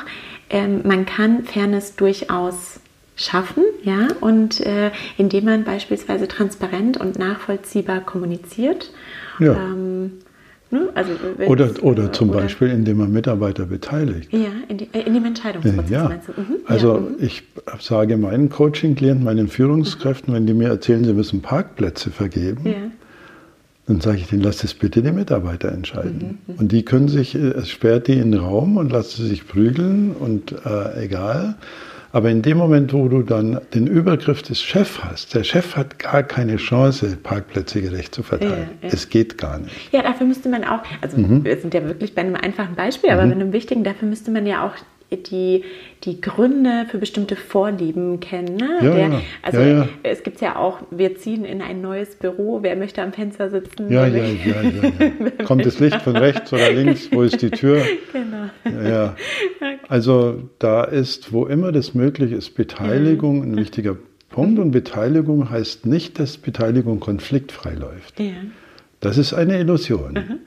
ähm, 0.48 0.80
man 0.84 1.04
kann 1.04 1.44
Fairness 1.44 1.96
durchaus 1.96 2.80
schaffen, 3.20 3.62
ja, 3.82 4.08
und 4.20 4.60
äh, 4.60 4.90
indem 5.18 5.44
man 5.44 5.64
beispielsweise 5.64 6.26
transparent 6.26 6.96
und 6.96 7.18
nachvollziehbar 7.18 8.00
kommuniziert 8.00 8.90
ja. 9.40 9.54
Ähm, 9.54 10.12
ne? 10.70 10.88
also, 10.94 11.12
oder 11.46 11.70
oder 11.82 12.12
zum 12.12 12.30
oder, 12.30 12.40
Beispiel, 12.40 12.68
indem 12.68 12.98
man 12.98 13.12
Mitarbeiter 13.12 13.66
beteiligt. 13.66 14.32
Ja, 14.32 14.50
in, 14.68 14.78
die, 14.78 14.88
in 14.92 15.14
dem 15.14 15.24
Entscheidungsprozess 15.24 15.90
ja. 15.90 16.08
meinst 16.08 16.28
du? 16.28 16.32
Mhm. 16.40 16.56
Also 16.66 16.94
ja, 16.94 17.00
mhm. 17.00 17.14
ich 17.20 17.42
sage 17.80 18.16
meinen 18.16 18.50
Coaching-Klienten, 18.50 19.24
meinen 19.24 19.48
Führungskräften, 19.48 20.32
mhm. 20.32 20.36
wenn 20.36 20.46
die 20.46 20.54
mir 20.54 20.68
erzählen, 20.68 21.04
sie 21.04 21.14
müssen 21.14 21.40
Parkplätze 21.42 22.10
vergeben, 22.10 22.62
ja. 22.64 22.90
dann 23.86 24.00
sage 24.00 24.18
ich 24.18 24.28
denen, 24.28 24.42
lasst 24.42 24.62
es 24.62 24.74
bitte 24.74 25.02
die 25.02 25.12
Mitarbeiter 25.12 25.72
entscheiden. 25.72 26.38
Mhm. 26.46 26.54
mhm. 26.54 26.60
Und 26.60 26.72
die 26.72 26.84
können 26.84 27.08
sich, 27.08 27.34
es 27.34 27.68
sperrt 27.68 28.08
die 28.08 28.14
in 28.14 28.32
den 28.32 28.40
Raum 28.40 28.76
und 28.76 28.92
lassen 28.92 29.26
sich 29.26 29.46
prügeln 29.46 30.12
und 30.12 30.54
äh, 30.64 31.04
egal. 31.04 31.56
Aber 32.12 32.30
in 32.30 32.42
dem 32.42 32.58
Moment, 32.58 32.92
wo 32.92 33.08
du 33.08 33.22
dann 33.22 33.60
den 33.72 33.86
Übergriff 33.86 34.42
des 34.42 34.60
Chefs 34.60 35.02
hast, 35.04 35.34
der 35.34 35.44
Chef 35.44 35.76
hat 35.76 35.98
gar 35.98 36.22
keine 36.22 36.56
Chance, 36.56 37.16
Parkplätze 37.22 37.80
gerecht 37.80 38.14
zu 38.14 38.22
verteilen. 38.22 38.70
Ja, 38.82 38.88
ja. 38.88 38.94
Es 38.94 39.08
geht 39.08 39.38
gar 39.38 39.58
nicht. 39.58 39.92
Ja, 39.92 40.02
dafür 40.02 40.26
müsste 40.26 40.48
man 40.48 40.64
auch, 40.64 40.80
also 41.00 41.18
mhm. 41.18 41.44
wir 41.44 41.56
sind 41.56 41.72
ja 41.72 41.84
wirklich 41.84 42.14
bei 42.14 42.22
einem 42.22 42.34
einfachen 42.34 42.74
Beispiel, 42.74 43.10
aber 43.10 43.24
mhm. 43.24 43.30
bei 43.30 43.34
einem 43.36 43.52
wichtigen, 43.52 43.84
dafür 43.84 44.08
müsste 44.08 44.30
man 44.30 44.46
ja 44.46 44.66
auch 44.66 44.74
die, 45.16 45.64
die 46.04 46.20
Gründe 46.20 46.86
für 46.90 46.98
bestimmte 46.98 47.36
Vorlieben 47.36 48.20
kennen. 48.20 48.56
Ne? 48.56 48.78
Ja, 48.82 48.94
Der, 48.94 49.20
also 49.42 49.60
ja, 49.60 49.66
ja. 49.68 49.88
es 50.02 50.22
gibt 50.22 50.40
ja 50.40 50.56
auch, 50.56 50.78
wir 50.90 51.16
ziehen 51.16 51.44
in 51.44 51.62
ein 51.62 51.80
neues 51.80 52.14
Büro, 52.16 52.62
wer 52.62 52.76
möchte 52.76 53.02
am 53.02 53.12
Fenster 53.12 53.50
sitzen? 53.50 53.90
Ja, 53.90 54.06
ja, 54.06 54.24
ja, 54.24 54.62
ja, 54.62 55.44
Kommt 55.44 55.66
das 55.66 55.80
Licht 55.80 56.00
von 56.02 56.16
rechts 56.16 56.52
oder 56.52 56.70
links? 56.72 57.10
Wo 57.10 57.22
ist 57.22 57.42
die 57.42 57.50
Tür? 57.50 57.82
Genau. 58.12 58.50
Ja, 58.88 59.16
Also 59.88 60.42
da 60.58 60.84
ist, 60.84 61.32
wo 61.32 61.46
immer 61.46 61.70
das 61.72 61.94
möglich 61.94 62.32
ist, 62.32 62.54
Beteiligung 62.54 63.42
ein 63.42 63.56
wichtiger 63.56 63.96
Punkt. 64.30 64.58
Und 64.58 64.70
Beteiligung 64.70 65.50
heißt 65.50 65.86
nicht, 65.86 66.18
dass 66.18 66.36
Beteiligung 66.38 67.00
konfliktfrei 67.00 67.74
läuft. 67.74 68.20
Das 69.00 69.18
ist 69.18 69.32
eine 69.32 69.58
Illusion. 69.58 70.12
Mhm. 70.14 70.38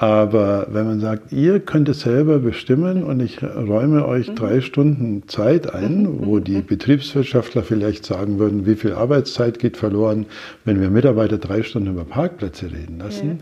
Aber 0.00 0.66
wenn 0.70 0.86
man 0.86 0.98
sagt, 0.98 1.30
ihr 1.30 1.60
könnt 1.60 1.86
es 1.90 2.00
selber 2.00 2.38
bestimmen 2.38 3.04
und 3.04 3.20
ich 3.20 3.42
räume 3.42 4.06
euch 4.06 4.28
mhm. 4.28 4.34
drei 4.34 4.60
Stunden 4.62 5.28
Zeit 5.28 5.74
ein, 5.74 6.04
mhm. 6.04 6.26
wo 6.26 6.38
die 6.38 6.62
Betriebswirtschaftler 6.62 7.62
vielleicht 7.62 8.06
sagen 8.06 8.38
würden, 8.38 8.64
wie 8.64 8.76
viel 8.76 8.94
Arbeitszeit 8.94 9.58
geht 9.58 9.76
verloren, 9.76 10.24
wenn 10.64 10.80
wir 10.80 10.88
Mitarbeiter 10.88 11.36
drei 11.36 11.62
Stunden 11.62 11.90
über 11.90 12.04
Parkplätze 12.04 12.72
reden 12.72 12.98
lassen. 12.98 13.40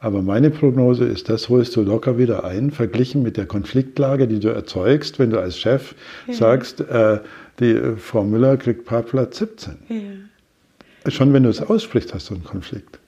Aber 0.00 0.20
meine 0.20 0.50
Prognose 0.50 1.04
ist, 1.04 1.28
das 1.28 1.48
holst 1.48 1.76
du 1.76 1.82
locker 1.82 2.18
wieder 2.18 2.42
ein, 2.42 2.72
verglichen 2.72 3.22
mit 3.22 3.36
der 3.36 3.46
Konfliktlage, 3.46 4.26
die 4.26 4.40
du 4.40 4.48
erzeugst, 4.48 5.20
wenn 5.20 5.30
du 5.30 5.38
als 5.38 5.60
Chef 5.60 5.94
ja. 6.26 6.34
sagst, 6.34 6.80
äh, 6.80 7.20
die 7.60 7.70
äh, 7.70 7.96
Frau 7.96 8.24
Müller 8.24 8.56
kriegt 8.56 8.84
Paarplatz 8.84 9.38
17. 9.38 9.74
Ja. 9.88 11.10
Schon 11.12 11.32
wenn 11.32 11.44
du 11.44 11.50
es 11.50 11.62
aussprichst, 11.62 12.12
hast 12.14 12.30
du 12.30 12.34
einen 12.34 12.42
Konflikt. 12.42 12.98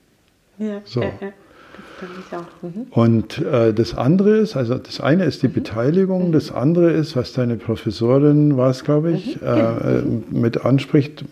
Ja. 0.57 0.79
So. 0.85 1.03
Mhm. 2.61 2.87
Und 2.91 3.39
äh, 3.39 3.73
das 3.73 3.95
andere 3.95 4.37
ist, 4.37 4.55
also 4.55 4.77
das 4.77 5.01
eine 5.01 5.25
ist 5.25 5.43
die 5.43 5.47
mhm. 5.47 5.53
Beteiligung, 5.53 6.31
das 6.31 6.51
andere 6.51 6.91
ist, 6.91 7.15
was 7.15 7.33
deine 7.33 7.55
Professorin 7.57 8.57
war 8.57 8.69
es, 8.69 8.83
glaube 8.83 9.11
ich, 9.11 9.41
mhm. 9.41 9.47
äh, 9.47 10.01
mit 10.31 10.65
anspricht. 10.65 11.25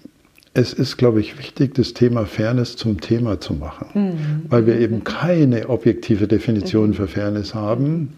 Es 0.54 0.74
ist, 0.74 0.98
glaube 0.98 1.22
ich, 1.22 1.38
wichtig, 1.40 1.76
das 1.76 1.94
Thema 1.94 2.26
Fairness 2.26 2.76
zum 2.76 3.00
Thema 3.00 3.40
zu 3.40 3.54
machen, 3.54 3.88
mhm. 3.94 4.46
weil 4.50 4.66
wir 4.66 4.80
eben 4.80 5.04
keine 5.04 5.70
objektive 5.70 6.28
Definition 6.28 6.90
mhm. 6.90 6.94
für 6.96 7.08
Fairness 7.08 7.56
haben. 7.56 8.14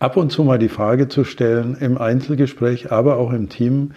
Ab 0.00 0.16
und 0.16 0.32
zu 0.32 0.42
mal 0.42 0.58
die 0.58 0.68
Frage 0.68 1.08
zu 1.08 1.24
stellen 1.24 1.76
im 1.80 1.98
Einzelgespräch, 1.98 2.90
aber 2.90 3.16
auch 3.16 3.32
im 3.32 3.48
Team, 3.48 3.92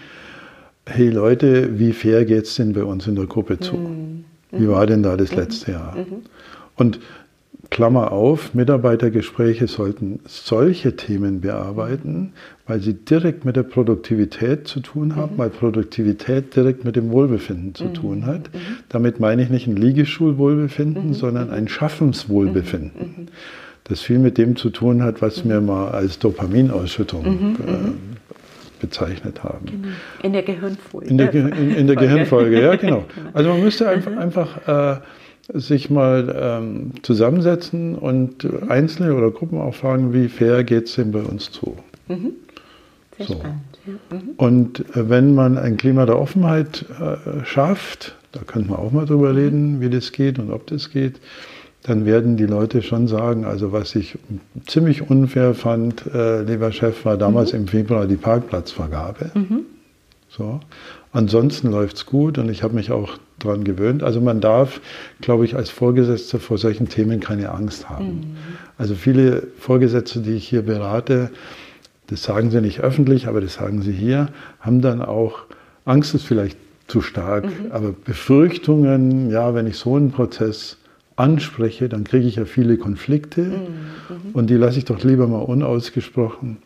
hey 0.86 1.10
Leute, 1.10 1.80
wie 1.80 1.92
fair 1.92 2.24
geht 2.26 2.46
es 2.46 2.56
denn 2.56 2.74
bei 2.74 2.84
uns 2.84 3.08
in 3.08 3.16
der 3.16 3.26
Gruppe 3.26 3.60
zu? 3.60 3.76
Mhm. 3.76 4.24
Wie 4.52 4.68
war 4.70 4.86
denn 4.86 5.04
da 5.04 5.18
das 5.18 5.36
letzte 5.36 5.72
Jahr? 5.72 5.96
Und 6.76 7.00
Klammer 7.70 8.12
auf, 8.12 8.54
Mitarbeitergespräche 8.54 9.68
sollten 9.68 10.20
solche 10.26 10.96
Themen 10.96 11.42
bearbeiten, 11.42 12.34
weil 12.66 12.80
sie 12.80 12.94
direkt 12.94 13.46
mit 13.46 13.56
der 13.56 13.64
Produktivität 13.64 14.68
zu 14.68 14.80
tun 14.80 15.16
haben, 15.16 15.34
mhm. 15.34 15.38
weil 15.38 15.50
Produktivität 15.50 16.56
direkt 16.56 16.86
mit 16.86 16.96
dem 16.96 17.12
Wohlbefinden 17.12 17.76
zu 17.76 17.86
mhm. 17.86 17.94
tun 17.94 18.26
hat. 18.26 18.54
Mhm. 18.54 18.60
Damit 18.90 19.20
meine 19.20 19.42
ich 19.44 19.50
nicht 19.50 19.68
ein 19.68 19.76
Liegestuhlwohlbefinden, 19.76 21.10
mhm. 21.10 21.14
sondern 21.14 21.50
ein 21.50 21.68
Schaffenswohlbefinden, 21.68 23.02
mhm. 23.18 23.24
Mhm. 23.24 23.28
das 23.86 24.02
viel 24.02 24.20
mit 24.20 24.38
dem 24.38 24.56
zu 24.56 24.70
tun 24.70 25.04
hat, 25.04 25.22
was 25.22 25.48
wir 25.48 25.60
mal 25.62 25.90
als 25.90 26.20
Dopaminausschüttung 26.20 27.26
äh, 27.26 28.80
bezeichnet 28.80 29.44
haben. 29.44 29.66
Genau. 29.66 29.88
In 30.24 30.34
der 30.34 30.44
Gehirnfolge. 30.44 31.08
In 31.08 31.18
der, 31.18 31.34
in, 31.34 31.76
in 31.76 31.88
der 31.88 31.96
Gehirnfolge, 31.96 32.62
ja, 32.62 32.76
genau. 32.78 33.06
Also 33.34 33.50
man 33.50 33.64
müsste 33.64 33.90
einfach, 33.90 34.16
einfach 34.16 34.68
äh, 34.68 35.00
sich 35.54 35.90
mal 35.90 36.36
ähm, 36.40 36.92
zusammensetzen 37.02 37.96
und. 37.96 38.48
Einzelne 38.70 39.16
oder 39.16 39.32
Gruppen 39.32 39.60
auch 39.60 39.76
fragen, 39.76 40.14
wie 40.14 40.28
fair 40.28 40.64
geht 40.64 40.88
es 40.88 40.96
denn 40.96 41.12
bei 41.12 41.22
uns 41.22 41.52
zu? 41.52 41.78
Mhm. 42.08 42.34
Sehr 43.18 43.28
so. 43.28 43.34
spannend. 43.34 43.62
Ja. 43.86 44.18
Mhm. 44.18 44.30
Und 44.38 44.80
äh, 44.96 45.10
wenn 45.10 45.34
man 45.34 45.58
ein 45.58 45.78
Klima 45.78 46.06
der 46.06 46.20
Offenheit 46.20 46.86
äh, 47.00 47.46
schafft, 47.46 48.16
da 48.32 48.42
könnte 48.46 48.72
man 48.72 48.80
auch 48.80 48.92
mal 48.92 49.06
drüber 49.06 49.32
mhm. 49.32 49.38
reden, 49.38 49.82
wie 49.82 49.90
das 49.90 50.12
geht 50.12 50.40
und 50.40 50.52
ob 50.52 50.68
das 50.68 50.92
geht, 50.92 51.20
dann 51.84 52.06
werden 52.06 52.36
die 52.36 52.46
Leute 52.46 52.82
schon 52.82 53.08
sagen, 53.08 53.46
also 53.46 53.72
was 53.72 53.96
ich 53.96 54.18
ziemlich 54.66 55.10
unfair 55.10 55.54
fand, 55.54 56.06
äh, 56.14 56.42
lieber 56.42 56.72
Chef, 56.72 57.06
war 57.06 57.18
damals 57.18 57.54
mhm. 57.54 57.60
im 57.60 57.68
Februar 57.68 58.06
die 58.08 58.18
Parkplatzvergabe. 58.18 59.32
Mhm. 59.34 59.66
So. 60.30 60.60
Ansonsten 61.12 61.72
läuft 61.72 61.98
es 61.98 62.06
gut 62.06 62.38
und 62.38 62.50
ich 62.50 62.64
habe 62.64 62.76
mich 62.76 62.92
auch 62.92 63.18
daran 63.40 63.64
gewöhnt. 63.64 64.04
Also 64.04 64.22
man 64.22 64.42
darf, 64.42 64.82
glaube 65.22 65.46
ich, 65.46 65.56
als 65.56 65.70
Vorgesetzter 65.70 66.40
vor 66.40 66.58
solchen 66.58 66.90
Themen 66.90 67.20
keine 67.20 67.52
Angst 67.52 67.90
haben. 67.90 68.06
Mhm. 68.06 68.38
Also 68.78 68.96
viele 68.96 69.48
Vorgesetzte, 69.60 70.20
die 70.20 70.34
ich 70.34 70.48
hier 70.48 70.64
berate, 70.64 71.30
das 72.08 72.24
sagen 72.24 72.52
sie 72.52 72.62
nicht 72.62 72.80
öffentlich, 72.80 73.28
aber 73.28 73.42
das 73.42 73.56
sagen 73.56 73.82
sie 73.82 73.92
hier, 73.92 74.30
haben 74.60 74.82
dann 74.82 75.02
auch, 75.02 75.40
Angst 75.86 76.14
ist 76.16 76.26
vielleicht 76.26 76.58
zu 76.88 77.02
stark, 77.02 77.46
mhm. 77.46 77.72
aber 77.72 77.92
Befürchtungen, 77.92 79.30
ja, 79.30 79.54
wenn 79.54 79.68
ich 79.68 79.78
so 79.78 79.96
einen 79.96 80.12
Prozess 80.12 80.78
anspreche, 81.16 81.90
dann 81.90 82.04
kriege 82.04 82.28
ich 82.28 82.36
ja 82.36 82.46
viele 82.46 82.78
Konflikte 82.78 83.42
mhm. 83.42 83.52
mhm. 83.52 84.32
und 84.34 84.50
die 84.50 84.56
lasse 84.56 84.78
ich 84.78 84.86
doch 84.86 85.04
lieber 85.04 85.28
mal 85.28 85.42
unausgesprochen. 85.42 86.58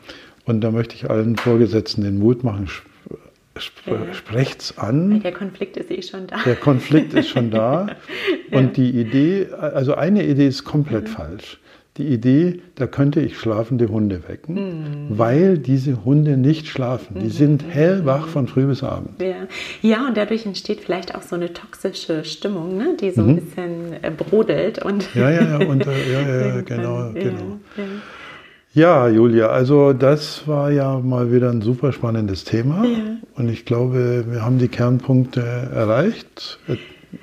Und 0.45 0.61
da 0.61 0.71
möchte 0.71 0.95
ich 0.95 1.09
allen 1.09 1.37
Vorgesetzten 1.37 2.03
den 2.03 2.19
Mut 2.19 2.43
machen, 2.43 2.67
Sp 3.61 4.13
sprecht's 4.13 4.77
an. 4.77 5.21
Der 5.21 5.31
Konflikt 5.31 5.77
ist 5.77 5.91
eh 5.91 6.01
schon 6.01 6.27
da. 6.27 6.37
Der 6.45 6.55
Konflikt 6.55 7.13
ist 7.13 7.29
schon 7.29 7.51
da. 7.51 7.87
ja. 8.51 8.57
Und 8.57 8.77
die 8.77 8.89
Idee, 8.89 9.47
also 9.51 9.95
eine 9.95 10.25
Idee 10.25 10.47
ist 10.47 10.63
komplett 10.63 11.03
mhm. 11.03 11.07
falsch. 11.07 11.59
Die 11.97 12.07
Idee, 12.07 12.61
da 12.75 12.87
könnte 12.87 13.19
ich 13.19 13.37
schlafende 13.37 13.89
Hunde 13.89 14.23
wecken, 14.27 14.55
mhm. 15.09 15.17
weil 15.17 15.57
diese 15.57 16.05
Hunde 16.05 16.37
nicht 16.37 16.67
schlafen. 16.67 17.19
Die 17.19 17.25
mhm. 17.25 17.31
sind 17.31 17.65
hellwach 17.67 18.27
von 18.27 18.47
früh 18.47 18.65
bis 18.65 18.81
abend. 18.81 19.21
Ja. 19.21 19.47
ja, 19.81 20.07
und 20.07 20.15
dadurch 20.15 20.45
entsteht 20.45 20.79
vielleicht 20.79 21.13
auch 21.15 21.21
so 21.21 21.35
eine 21.35 21.51
toxische 21.51 22.23
Stimmung, 22.23 22.77
ne? 22.77 22.95
die 22.99 23.11
so 23.11 23.21
ein 23.21 23.27
mhm. 23.27 23.35
bisschen 23.35 23.93
äh, 24.01 24.09
brodelt. 24.09 24.81
Und 24.83 25.13
ja, 25.13 25.29
ja, 25.31 25.59
ja, 25.59 25.67
und, 25.67 25.85
äh, 25.85 26.11
ja, 26.13 26.21
ja, 26.21 26.61
genau, 26.61 27.11
genau. 27.13 27.59
Ja, 28.73 29.09
Julia, 29.09 29.47
also 29.47 29.91
das 29.91 30.47
war 30.47 30.71
ja 30.71 30.97
mal 30.99 31.31
wieder 31.31 31.49
ein 31.49 31.61
super 31.61 31.91
spannendes 31.91 32.45
Thema. 32.45 32.85
Ja. 32.85 33.17
Und 33.35 33.49
ich 33.49 33.65
glaube, 33.65 34.25
wir 34.29 34.45
haben 34.45 34.59
die 34.59 34.69
Kernpunkte 34.69 35.41
erreicht. 35.41 36.59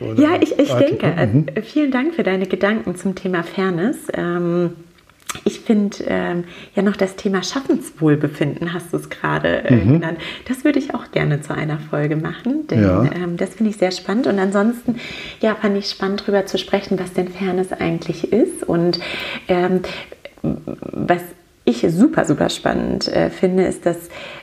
Oder 0.00 0.20
ja, 0.20 0.30
ich, 0.40 0.58
ich 0.58 0.72
denke. 0.74 1.06
Mhm. 1.06 1.46
Äh, 1.54 1.62
vielen 1.62 1.90
Dank 1.90 2.14
für 2.14 2.22
deine 2.22 2.46
Gedanken 2.46 2.96
zum 2.96 3.14
Thema 3.14 3.42
Fairness. 3.42 3.96
Ähm, 4.12 4.72
ich 5.44 5.60
finde 5.60 5.96
ähm, 6.06 6.44
ja 6.74 6.82
noch 6.82 6.96
das 6.96 7.16
Thema 7.16 7.42
Schaffenswohlbefinden, 7.42 8.74
hast 8.74 8.92
du 8.92 8.98
es 8.98 9.08
gerade 9.08 9.64
äh, 9.64 9.74
mhm. 9.74 9.92
genannt. 9.94 10.18
Das 10.46 10.64
würde 10.64 10.78
ich 10.78 10.94
auch 10.94 11.10
gerne 11.12 11.40
zu 11.40 11.54
einer 11.54 11.78
Folge 11.78 12.16
machen, 12.16 12.66
denn 12.66 12.82
ja. 12.82 13.04
ähm, 13.04 13.38
das 13.38 13.54
finde 13.54 13.70
ich 13.70 13.78
sehr 13.78 13.90
spannend. 13.90 14.26
Und 14.26 14.38
ansonsten, 14.38 14.96
ja, 15.40 15.54
fand 15.54 15.78
ich 15.78 15.88
spannend, 15.88 16.22
darüber 16.22 16.44
zu 16.44 16.58
sprechen, 16.58 16.98
was 16.98 17.14
denn 17.14 17.28
Fairness 17.28 17.72
eigentlich 17.72 18.32
ist 18.32 18.64
und 18.64 19.00
ähm, 19.48 19.80
was 20.42 21.22
ich 21.68 21.86
super, 21.90 22.24
super 22.24 22.48
spannend 22.48 23.08
äh, 23.08 23.30
finde, 23.30 23.64
ist 23.64 23.84
das 23.84 23.96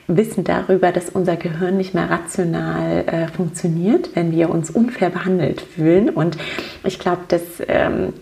Wissen 0.08 0.44
darüber, 0.44 0.92
dass 0.92 1.10
unser 1.10 1.36
Gehirn 1.36 1.78
nicht 1.78 1.94
mehr 1.94 2.10
rational 2.10 3.04
äh, 3.08 3.28
funktioniert, 3.28 4.12
wenn 4.16 4.32
wir 4.32 4.50
uns 4.50 4.70
unfair 4.70 5.10
behandelt 5.10 5.62
fühlen. 5.62 6.10
Und 6.10 6.38
ich 6.84 7.00
glaube, 7.00 7.22
dass 7.28 7.42
ähm, 7.68 8.14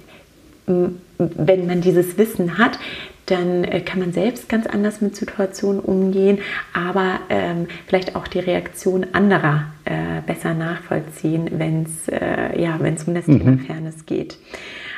wenn 0.66 1.68
man 1.68 1.82
dieses 1.82 2.18
Wissen 2.18 2.58
hat, 2.58 2.80
dann 3.26 3.63
äh, 3.63 3.82
kann 3.82 4.00
man 4.00 4.13
selbst 4.13 4.50
ganz 4.50 4.68
anders 4.68 5.02
mit 5.02 5.16
Situationen 5.16 5.80
umgehen, 5.82 6.39
aber 6.74 7.20
ähm, 7.30 7.68
vielleicht 7.88 8.16
auch 8.16 8.28
die 8.28 8.39
Reaktion 8.39 9.08
anderer 9.13 9.66
äh, 9.86 10.22
besser 10.26 10.54
nachvollziehen, 10.54 11.50
wenn 11.58 11.84
es 11.84 12.08
äh, 12.10 12.62
ja, 12.62 12.76
um 12.76 13.13
das 13.13 13.28
mhm. 13.28 13.39
Thema 13.39 13.58
Fairness 13.60 14.06
geht. 14.06 14.38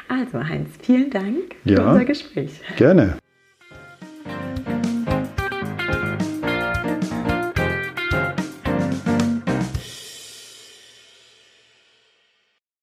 Also 0.07 0.47
Heinz, 0.47 0.69
vielen 0.81 1.09
Dank 1.09 1.55
ja, 1.63 1.77
für 1.77 1.85
unser 1.87 2.05
Gespräch. 2.05 2.61
Gerne. 2.77 3.17